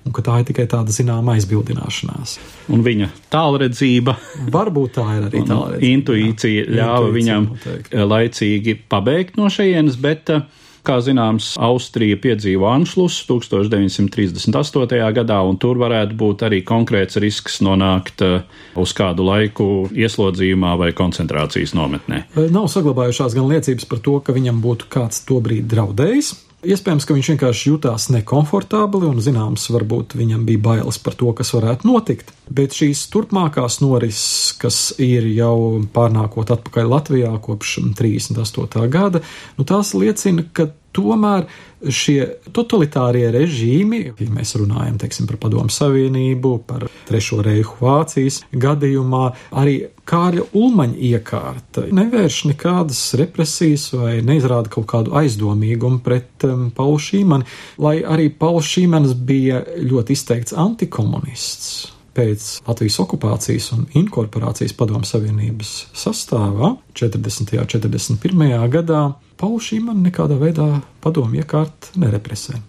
un 0.06 0.16
ka 0.16 0.24
tā 0.26 0.40
ir 0.42 0.48
tikai 0.50 0.66
tāda 0.72 0.94
zināma 0.96 1.36
aizbildināšanās. 1.38 2.38
Un 2.74 2.86
viņa 2.86 3.12
tālredzība, 3.34 4.18
varbūt 4.54 4.98
tā 4.98 5.08
ir 5.20 5.28
arī 5.30 5.44
tālredzība. 5.46 5.92
Intuīcija 5.92 6.66
ļāva 6.72 7.06
intuīcija, 7.08 7.18
viņam 7.20 7.48
noteikti. 7.52 8.04
laicīgi 8.14 8.78
pabeigt 8.92 9.40
no 9.40 9.52
šejienes, 9.54 10.00
bet 10.02 10.34
uh, 10.34 10.46
Kā 10.82 10.96
zināms, 10.98 11.52
Austrija 11.62 12.18
piedzīvo 12.18 12.66
Anšlusu 12.66 13.28
1938. 13.30 14.98
gadā, 15.14 15.38
un 15.46 15.60
tur 15.62 15.78
varētu 15.78 16.18
būt 16.18 16.46
arī 16.48 16.64
konkrēts 16.66 17.20
risks 17.22 17.60
nonākt 17.62 18.24
uh, 18.26 18.42
uz 18.82 18.94
kādu 18.98 19.28
laiku 19.28 19.68
ieslodzījumā 19.94 20.74
vai 20.82 20.90
koncentrācijas 20.98 21.76
nometnē. 21.78 22.24
Nav 22.50 22.66
saglabājušās 22.74 23.38
gan 23.38 23.52
liecības 23.54 23.86
par 23.92 24.02
to, 24.02 24.18
ka 24.26 24.34
viņam 24.34 24.64
būtu 24.64 24.90
kāds 24.90 25.22
tobrīd 25.30 25.70
draudējis. 25.70 26.34
Iespējams, 26.62 27.08
ka 27.10 27.16
viņš 27.18 27.30
vienkārši 27.32 27.70
jutās 27.72 28.04
nekomfortabli 28.14 29.08
un, 29.10 29.18
zināms, 29.24 29.64
varbūt 29.74 30.14
viņam 30.20 30.44
bija 30.46 30.62
bailes 30.62 31.00
par 31.02 31.16
to, 31.18 31.32
kas 31.34 31.50
varētu 31.56 31.90
notikt. 31.90 32.30
Bet 32.54 32.76
šīs 32.78 33.08
turpmākās 33.10 33.80
norises, 33.82 34.52
kas 34.62 34.78
ir 35.02 35.26
jau 35.34 35.82
pārnākot 35.96 36.54
atpakaļ 36.54 36.92
Latvijā 36.92 37.32
kopš 37.42 37.80
38. 37.98 38.86
gada, 38.94 39.24
nu, 39.58 39.66
tās 39.66 39.96
liecina, 39.98 40.46
ka 40.54 40.70
tomēr 40.96 41.48
šie 41.82 42.20
totalitārie 42.54 43.26
režīmi, 43.34 44.02
ja 44.12 44.28
mēs 44.34 44.54
runājam 44.60 45.00
teiksim, 45.02 45.28
par 45.30 45.40
Padomu 45.42 45.74
Savienību, 45.74 46.54
par 46.68 46.86
Trešo 47.08 47.42
reihu 47.46 47.78
Vācijas 47.82 48.42
gadījumā, 48.54 49.24
arī 49.58 49.78
Kārļa 50.12 50.48
Ulmaņa 50.58 50.98
iekārta 51.12 51.86
nevērš 51.96 52.42
nekādas 52.52 53.00
represijas 53.22 53.88
vai 53.96 54.18
neizrāda 54.26 54.72
kaut 54.74 54.90
kādu 54.92 55.16
aizdomīgumu 55.22 56.02
pret 56.06 56.46
um, 56.50 56.68
Paulu 56.76 57.00
Šīmanu, 57.02 57.48
lai 57.82 58.00
arī 58.04 58.30
Pauls 58.34 58.70
Šīmanis 58.74 59.16
bija 59.16 59.64
ļoti 59.80 60.18
izteikts 60.18 60.58
antikomunists 60.58 62.01
pēc 62.18 62.48
Latvijas 62.68 63.00
okupācijas 63.04 63.72
un 63.76 63.86
inkorporācijas 64.02 64.76
Padomu 64.78 65.08
Savienības 65.08 65.72
sastāvā 65.98 66.76
40. 66.98 67.56
un 67.62 67.70
41. 67.72 68.68
gadā 68.74 69.04
Pauls 69.42 69.70
Šīmanu 69.72 70.04
nekādā 70.06 70.38
veidā 70.38 70.68
padomu 71.02 71.40
iekārt 71.42 71.94
nerepresē. 71.98 72.60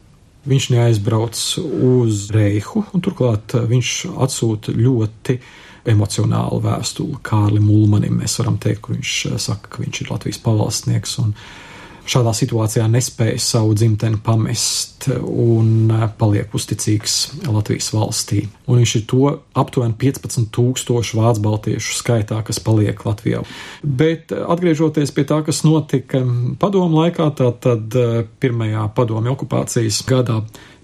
Viņš 0.49 0.71
neaizbrauc 0.75 1.39
uz 1.87 2.25
Reihu, 2.35 2.83
un 2.91 3.03
turklāt 3.05 3.55
viņš 3.55 3.91
atsūta 4.25 4.75
ļoti 4.75 5.37
emocionālu 5.93 6.63
vēstuli 6.65 7.21
Kārlim 7.27 7.69
Ulmanim. 7.71 8.17
Mēs 8.23 8.39
varam 8.41 8.57
teikt, 8.63 8.83
ka 8.87 8.95
viņš 8.95 9.15
saka, 9.43 9.71
ka 9.71 9.83
viņš 9.85 10.03
ir 10.03 10.11
Latvijas 10.11 10.41
pavalsnieks 10.43 11.19
un 11.23 11.35
šādā 12.09 12.33
situācijā 12.35 12.87
nespēja 12.91 13.39
savu 13.43 13.77
dzimteni 13.79 14.19
pamest 14.25 15.09
un 15.11 15.91
eh, 15.93 16.07
paliek 16.19 16.55
uzticīgs 16.55 17.45
Latvijas 17.47 17.93
valstī. 17.95 18.47
Un 18.67 18.81
viņš 18.81 18.95
ir 18.99 19.05
to 19.11 19.31
aptuveni 19.59 19.97
15,000 19.99 21.19
vācu 21.19 21.45
baltiešu 21.45 21.97
skaitā, 21.99 22.41
kas 22.47 22.61
paliek 22.63 23.05
Latvijā. 23.07 23.45
Bet 23.83 24.35
eh, 24.35 24.43
atgriežoties 24.43 25.15
pie 25.15 25.27
tā, 25.29 25.43
kas 25.47 25.63
notika 25.67 26.25
padomu 26.63 27.03
laikā, 27.03 27.31
tad 27.39 27.99
eh, 27.99 28.23
pirmajā 28.43 28.89
padomu 28.97 29.35
okupācijas 29.37 30.03
gadā 30.09 30.43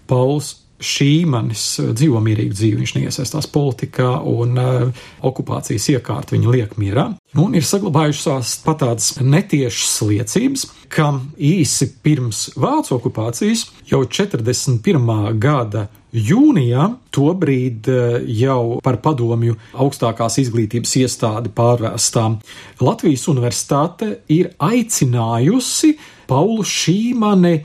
Pauls 0.09 0.55
šī 0.79 1.27
manis 1.29 1.65
dzīvo 1.83 2.21
mierīgu 2.23 2.55
dzīvi, 2.55 2.79
viņš 2.83 2.95
neiesaistās 2.99 3.49
politikā 3.51 4.11
un 4.31 4.59
uh, 4.61 5.05
okupācijas 5.27 5.89
iekārta 5.95 6.37
viņa 6.37 6.55
liek 6.55 6.77
mierā. 6.81 7.09
Un 7.39 7.57
ir 7.59 7.67
saglabājušās 7.67 8.59
pat 8.65 8.83
tādas 8.85 9.13
netiešas 9.21 9.99
liecības, 10.09 10.67
ka 10.93 11.11
īsi 11.35 11.91
pirms 12.03 12.49
Vācu 12.59 12.97
okupācijas, 12.97 13.67
jau 13.91 14.05
41. 14.07 15.39
gada 15.43 15.89
jūnijā, 16.15 16.87
tobrīd 17.15 17.91
uh, 17.93 18.21
jau 18.39 18.79
par 18.85 19.01
padomju 19.05 19.59
augstākās 19.75 20.39
izglītības 20.45 20.95
iestādi 21.03 21.53
pārvērstā 21.55 22.29
Latvijas 22.85 23.27
universitāte 23.33 24.15
ir 24.33 24.55
aicinājusi 24.63 25.97
Paulu 26.29 26.65
Šīmani 26.65 27.57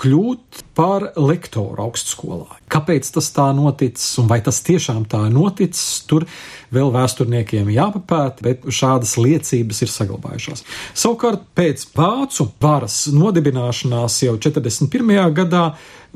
kļūt 0.00 0.62
par 0.78 1.10
lektoru 1.18 1.82
augstskolā. 1.84 2.58
Kāpēc 2.72 3.10
tas 3.14 3.28
tā 3.36 3.50
noticis 3.56 4.14
un 4.22 4.28
vai 4.30 4.40
tas 4.44 4.60
tiešām 4.64 5.04
tā 5.10 5.20
noticis, 5.32 6.00
tur 6.08 6.24
vēl 6.72 6.92
vēsturniekiem 6.94 7.68
jāpapēta, 7.74 8.44
bet 8.46 8.66
šādas 8.72 9.16
liecības 9.20 9.82
ir 9.84 9.92
saglabājušās. 9.92 10.64
Savukārt 10.96 11.44
pēc 11.58 11.86
vācu 11.96 12.48
varas 12.62 13.02
nodibināšanās 13.12 14.20
jau 14.24 14.36
41. 14.40 15.16
gadā 15.36 15.64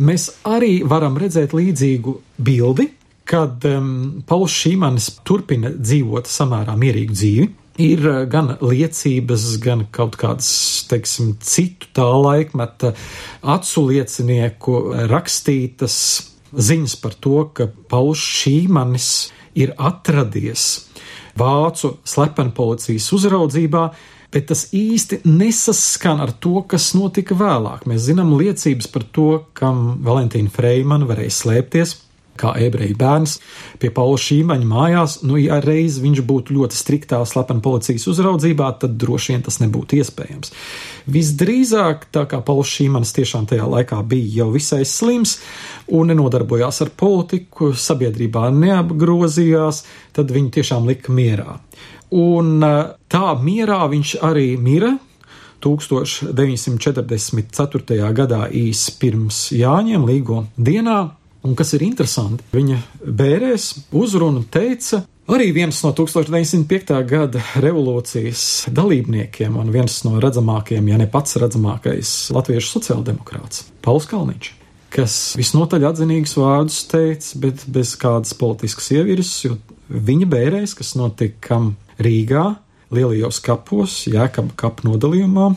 mēs 0.00 0.30
arī 0.48 0.78
varam 0.88 1.18
redzēt 1.20 1.56
līdzīgu 1.56 2.18
bildi, 2.44 2.88
kad 3.28 3.64
um, 3.68 4.22
Pauls 4.28 4.52
Šīmanis 4.52 5.10
turpina 5.24 5.72
dzīvot 5.76 6.28
samērā 6.28 6.76
mierīgu 6.76 7.16
dzīvi 7.16 7.52
ir 7.80 8.06
eh, 8.06 8.20
gan 8.30 8.54
liecības, 8.60 9.46
gan 9.62 9.86
kaut 9.94 10.18
kādas, 10.20 10.50
teiksim, 10.90 11.34
citu 11.42 11.90
tā 11.96 12.06
laikmeta 12.06 12.94
acu 13.42 13.88
liecinieku 13.90 14.80
rakstītas 15.10 15.98
ziņas 16.54 16.96
par 17.02 17.14
to, 17.18 17.38
ka 17.54 17.68
Pauls 17.90 18.22
Šīmanis 18.22 19.10
ir 19.58 19.74
atradies 19.78 20.86
vācu 21.38 21.96
slepenpolicijas 22.06 23.08
uzraudzībā, 23.14 23.88
bet 24.34 24.48
tas 24.50 24.68
īsti 24.74 25.20
nesaskan 25.26 26.22
ar 26.22 26.34
to, 26.42 26.62
kas 26.70 26.92
notika 26.94 27.36
vēlāk. 27.38 27.86
Mēs 27.90 28.06
zinām 28.08 28.34
liecības 28.38 28.90
par 28.90 29.06
to, 29.14 29.28
kam 29.54 30.00
Valentīna 30.06 30.50
Freimana 30.54 31.06
varēja 31.10 31.38
slēpties 31.42 31.94
kā 32.40 32.54
ebreju 32.60 32.96
bērns 32.98 33.36
pie 33.82 33.90
Paula 33.94 34.18
Šīmaņa 34.20 34.68
mājās, 34.68 35.16
nu, 35.26 35.38
ja 35.40 35.60
reiz 35.64 36.00
viņš 36.02 36.22
būtu 36.26 36.56
ļoti 36.56 36.78
striktā 36.78 37.20
slepena 37.28 37.62
policijas 37.64 38.06
uzraudzībā, 38.10 38.70
tad 38.82 38.96
droši 39.00 39.34
vien 39.34 39.46
tas 39.46 39.60
nebūtu 39.62 40.00
iespējams. 40.00 40.52
Visdrīzāk, 41.14 42.08
tā 42.14 42.24
kā 42.30 42.40
Pauls 42.44 42.72
Šīmanis 42.74 43.14
tiešām 43.16 43.48
tajā 43.50 43.66
laikā 43.70 44.00
bija 44.08 44.42
jau 44.42 44.50
visai 44.54 44.82
slims 44.88 45.38
un 45.92 46.12
nenodarbojās 46.12 46.82
ar 46.84 46.92
politiku, 46.96 47.72
sabiedrībā 47.76 48.48
neapgrozījās, 48.54 49.84
tad 50.16 50.32
viņu 50.34 50.54
tiešām 50.58 50.88
lika 50.88 51.12
mierā. 51.12 51.58
Un 52.14 52.62
tā 53.10 53.26
mierā 53.42 53.82
viņš 53.90 54.16
arī 54.22 54.54
mira 54.60 54.92
1944. 55.64 58.12
gadā 58.12 58.48
īs 58.52 58.90
pirms 59.00 59.52
Jāņiem 59.56 60.04
līgo 60.08 60.44
dienā, 60.60 61.10
Un 61.44 61.56
kas 61.58 61.74
ir 61.76 61.84
interesanti, 61.84 62.44
viņa 62.56 62.78
bērēs 63.04 63.66
uzrunu 63.92 64.46
teica 64.48 65.02
arī 65.28 65.50
viens 65.52 65.76
no 65.84 65.92
1905. 65.96 66.94
gada 67.08 67.42
revolūcijas 67.60 68.44
dalībniekiem 68.72 69.56
un 69.60 69.72
viens 69.72 69.98
no 70.06 70.16
redzamākajiem, 70.24 70.88
ja 70.88 71.00
ne 71.00 71.08
pats 71.10 71.36
redzamākais 71.40 72.16
latviešu 72.34 72.78
sociāldemokrāts- 72.78 73.66
Pauls 73.84 74.08
Kalniņš 74.08 74.52
kas 74.94 75.34
visnotaļ 75.38 75.88
atzinīgus 75.88 76.36
vārdus 76.38 76.84
teica, 76.86 77.38
bet 77.42 77.64
bez 77.74 77.96
kādas 77.98 78.34
politiskas 78.38 78.92
ievirs, 78.94 79.32
jo 79.42 79.56
viņa 79.90 80.28
bērēs, 80.30 80.76
kas 80.78 80.94
notika 80.94 81.58
Rīgā, 81.98 82.44
lielajos 82.94 83.40
kapos, 83.42 84.04
Jēkaba 84.06 84.54
kapu 84.58 84.88
nodalījumā, 84.88 85.48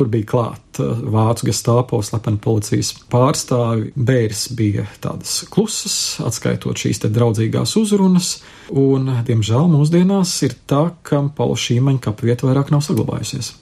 Tur 0.00 0.08
bija 0.08 0.24
klāt 0.24 0.78
uh, 0.80 0.94
vācu 1.12 1.50
gestāpo 1.50 1.98
slepeni 2.00 2.40
policijas 2.40 2.94
pārstāvi. 3.12 3.90
Bērs 3.92 4.46
bija 4.56 4.86
tādas 5.04 5.42
klusas, 5.52 5.96
atskaitot 6.24 6.80
šīs 6.80 7.02
te 7.02 7.10
draudzīgās 7.12 7.74
uzrunas, 7.76 8.30
un, 8.72 9.10
diemžēl, 9.28 9.68
mūsdienās 9.68 10.32
ir 10.48 10.56
tā, 10.70 10.86
ka 11.04 11.20
Paula 11.36 11.58
Šīmaņa 11.60 12.00
kapa 12.06 12.30
vieta 12.30 12.48
vairāk 12.48 12.72
nav 12.72 12.80
saglabājusies. 12.86 13.52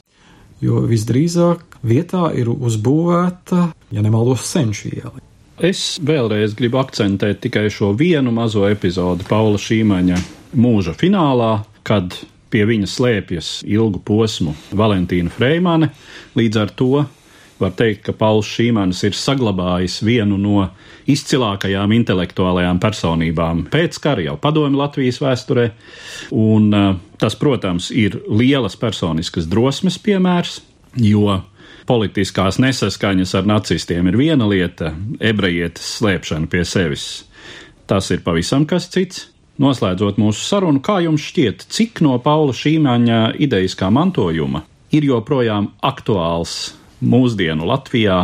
Jo 0.63 0.85
visdrīzāk 0.87 1.81
vietā 1.83 2.29
ir 2.39 2.53
uzbūvēta, 2.55 3.69
ja 3.99 4.07
nemaldos, 4.07 4.47
senču 4.47 4.93
iela. 4.95 5.19
Es 5.59 5.99
vēlreiz 5.99 6.55
gribu 6.55 6.79
akcentēt 6.79 7.43
tikai 7.49 7.67
šo 7.75 7.91
vienu 7.99 8.31
mazo 8.31 8.63
epizodi 8.71 9.27
Paula 9.27 9.59
Šīmaņa 9.59 10.23
mūža 10.55 10.95
finālā, 11.03 11.57
kad 11.83 12.15
Pie 12.49 12.65
viņa 12.65 12.89
slēpjas 12.89 13.49
ilgu 13.69 14.01
posmu 14.05 14.55
Valentīna 14.77 15.33
Freimane, 15.33 15.91
līdz 16.39 16.61
ar 16.63 16.71
to 16.77 17.05
var 17.59 17.75
teikt, 17.75 18.05
ka 18.07 18.15
Pauls 18.17 18.49
Šīmanis 18.49 19.03
ir 19.07 19.17
saglabājis 19.19 19.99
vienu 20.07 20.39
no 20.41 20.69
izcilākajām 21.11 21.93
intelektuālajām 21.97 22.79
personībām 22.83 23.65
pēc 23.73 23.99
kara 24.03 24.25
jau 24.29 24.37
padomi 24.41 24.79
Latvijas 24.79 25.21
vēsturē, 25.23 25.69
un 26.39 26.69
uh, 26.75 26.91
tas, 27.19 27.37
protams, 27.39 27.91
ir 27.91 28.21
lielas 28.31 28.79
personiskas 28.79 29.49
drosmes 29.51 29.99
piemērs, 30.03 30.61
jo 31.03 31.41
politiskās 31.89 32.61
nesaskaņas 32.63 33.35
ar 33.39 33.49
nacistiem 33.49 34.11
ir 34.11 34.21
viena 34.21 34.49
lieta, 34.49 34.93
ebrejietes 35.21 35.97
slēpšana 35.99 36.51
pie 36.53 36.65
sevis. 36.69 37.09
Tas 37.89 38.11
ir 38.13 38.21
pavisam 38.25 38.69
kas 38.69 38.91
cits. 38.93 39.27
Noslēdzot 39.59 40.21
mūsu 40.23 40.45
sarunu, 40.47 40.79
kā 40.79 41.01
jums 41.03 41.25
šķiet, 41.33 41.65
cik 41.75 41.99
no 42.07 42.15
Paula 42.23 42.53
Šīmaņa 42.55 43.33
idejiskā 43.43 43.89
mantojuma 43.91 44.63
ir 44.95 45.07
joprojām 45.09 45.73
aktuāls 45.83 46.77
mūsdienu 47.03 47.67
Latvijā? 47.67 48.21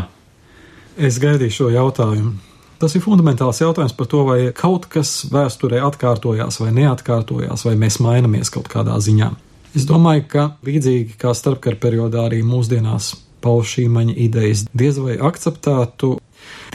Es 0.94 1.18
gaidīju 1.18 1.56
šo 1.56 1.70
jautājumu. 1.74 2.36
Tas 2.78 2.94
ir 2.94 3.02
fundamentāls 3.02 3.58
jautājums 3.64 3.96
par 3.98 4.08
to, 4.12 4.20
vai 4.28 4.38
kaut 4.54 4.86
kas 4.92 5.24
vēsturē 5.32 5.80
atkārtojās 5.88 6.60
vai 6.62 6.70
neatkārtojās, 6.76 7.66
vai 7.66 7.74
mēs 7.82 7.98
mainamies 8.04 8.54
kaut 8.54 8.70
kādā 8.70 8.94
ziņā. 9.02 9.32
Es 9.74 9.88
domāju, 9.90 10.28
ka 10.30 10.46
līdzīgi 10.62 11.18
kā 11.18 11.34
starpkara 11.34 11.80
periodā 11.82 12.28
arī 12.28 12.44
mūsdienās 12.46 13.10
Paula 13.42 13.66
Šīmaņa 13.66 14.14
idejas 14.22 14.68
diez 14.70 15.02
vai 15.02 15.18
akceptētu, 15.18 16.14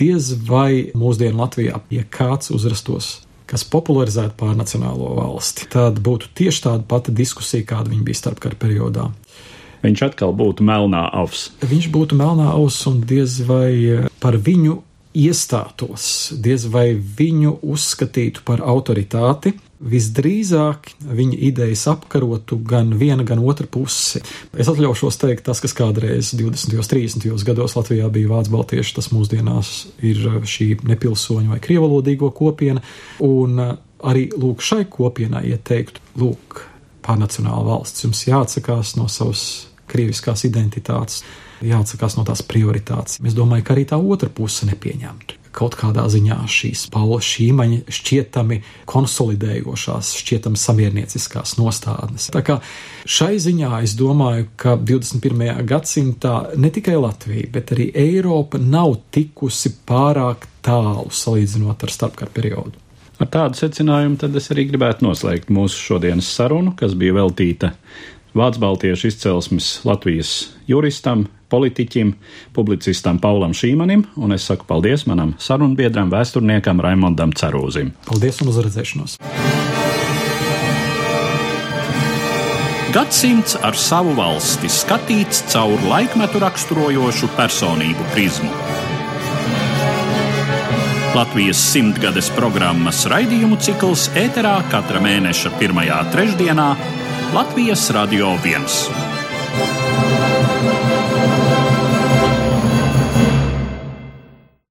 diez 0.03 0.33
vai 0.51 0.91
mūsdienu 0.99 1.39
Latvijā, 1.45 1.79
ja 1.95 2.03
kāds 2.11 2.51
uzrastos 2.51 3.21
kas 3.49 3.65
popularizētu 3.65 4.37
pārnacionālo 4.39 5.15
valsti, 5.17 5.69
tad 5.73 6.01
būtu 6.05 6.29
tieši 6.37 6.65
tāda 6.67 6.85
pati 6.89 7.13
diskusija, 7.15 7.65
kāda 7.71 7.91
viņa 7.93 8.05
bija 8.05 8.21
starpkara 8.21 8.59
periodā. 8.59 9.09
Viņš 9.83 10.03
atkal 10.09 10.35
būtu 10.35 10.65
melnā 10.67 11.05
auss. 11.15 11.49
Viņš 11.63 11.87
būtu 11.93 12.17
melnā 12.19 12.49
auss 12.51 12.85
un 12.89 12.99
diez 13.07 13.39
vai 13.47 14.09
par 14.19 14.35
viņu 14.35 14.81
iestātos, 15.15 16.03
diez 16.37 16.67
vai 16.69 16.91
viņu 16.93 17.57
uzskatītu 17.63 18.43
par 18.45 18.61
autoritāti. 18.61 19.55
Visdrīzāk 19.79 20.89
viņa 20.99 21.37
idejas 21.47 21.85
apkarotu 21.87 22.57
gan 22.67 22.91
viena, 22.99 23.23
gan 23.23 23.39
otra 23.39 23.67
pusi. 23.71 24.19
Es 24.59 24.67
atļaušos 24.67 25.19
teikt, 25.21 25.45
tas, 25.47 25.61
kas 25.63 25.75
kādreiz 25.77 26.33
20. 26.35 26.75
un 26.75 26.89
30. 26.91 27.45
gados 27.47 27.77
Latvijā 27.77 28.09
bija 28.11 28.31
vācu 28.33 28.55
baltieši, 28.57 28.95
tas 28.97 29.11
mūsdienās 29.15 29.73
ir 30.03 30.19
šī 30.43 30.71
nepilsoņu 30.89 31.53
vai 31.53 31.61
krievalodīgo 31.63 32.31
kopiena. 32.35 32.83
Un 33.23 33.55
arī 33.63 34.27
lūk, 34.35 34.63
šai 34.65 34.83
kopienai 34.91 35.45
ieteiktu, 35.53 36.03
lūk, 36.19 36.63
pārnacionāla 37.07 37.63
valsts, 37.71 38.03
jums 38.03 38.25
jāatsakās 38.27 38.97
no 38.99 39.07
savas 39.07 39.45
krieviskās 39.89 40.43
identitātes 40.45 41.23
jāatsakās 41.65 42.15
no 42.17 42.25
tās 42.27 42.43
prioritātes. 42.45 43.19
Es 43.23 43.35
domāju, 43.37 43.65
ka 43.67 43.75
arī 43.75 43.85
tā 43.89 43.99
otra 43.99 44.29
puse 44.31 44.67
nepieņemtu. 44.69 45.38
Kaut 45.55 45.73
kādā 45.79 46.05
ziņā 46.11 46.37
šīs 46.49 46.85
Paula 46.93 47.17
šīmaņa 47.25 47.93
šķietami 47.95 48.59
konsolidējošās, 48.89 50.11
šķietami 50.21 50.59
samiernieciskās 50.61 51.55
nostādnes. 51.57 52.29
Tā 52.33 52.43
kā 52.45 52.59
šai 53.09 53.39
ziņā 53.41 53.81
es 53.85 53.95
domāju, 53.99 54.49
ka 54.59 54.75
21. 54.77 55.63
gadsimtā 55.69 56.35
ne 56.59 56.69
tikai 56.73 56.99
Latvija, 56.99 57.49
bet 57.53 57.73
arī 57.75 57.89
Eiropa 57.97 58.61
nav 58.61 58.99
tikusi 59.15 59.73
pārāk 59.89 60.45
tālu 60.65 61.09
salīdzinot 61.13 61.83
ar 61.83 61.97
starpkara 61.97 62.35
periodu. 62.35 62.77
Ar 63.19 63.27
tādu 63.27 63.59
secinājumu 63.59 64.15
tad 64.21 64.37
es 64.39 64.47
arī 64.53 64.63
gribētu 64.69 65.03
noslēgt 65.03 65.49
mūsu 65.51 65.81
šodienas 65.89 66.29
sarunu, 66.31 66.71
kas 66.79 66.93
bija 66.95 67.17
veltīta 67.17 67.73
Vācu 68.37 68.61
baltiešu 68.61 69.07
izcelsmes 69.09 69.67
Latvijas 69.89 70.51
juristam, 70.69 71.25
politiķim, 71.49 72.11
publicistam 72.53 73.17
Paulam 73.17 73.55
Šīmanim, 73.57 74.03
un 74.21 74.35
es 74.35 74.45
saku 74.45 74.67
paldies 74.69 75.07
manam 75.09 75.33
sarunbiedram, 75.41 76.11
vēsturniekam 76.13 76.81
Raimondam 76.85 77.33
Cerūzim. 77.33 77.95
Paldies 78.05 78.43
un 78.43 78.51
uzredzēšanos! 78.53 79.17
Gadsimts 82.93 83.57
ar 83.65 83.77
savu 83.77 84.13
valsti 84.17 84.69
skatīts 84.73 85.43
caur 85.49 85.81
laikmetu 85.89 86.41
raksturojošu 86.41 87.29
personību 87.37 88.05
prizmu. 88.13 88.53
Latvijas 91.17 91.57
simtgades 91.73 92.29
programmas 92.37 93.01
raidījumu 93.09 93.57
cikls 93.65 94.07
ēterā 94.17 94.55
katra 94.69 95.01
mēneša 95.01 95.51
pirmajā 95.57 95.99
trešdienā 96.13 96.67
Latvijas 97.33 97.89
Radio 97.91 98.27
1. 98.43 100.18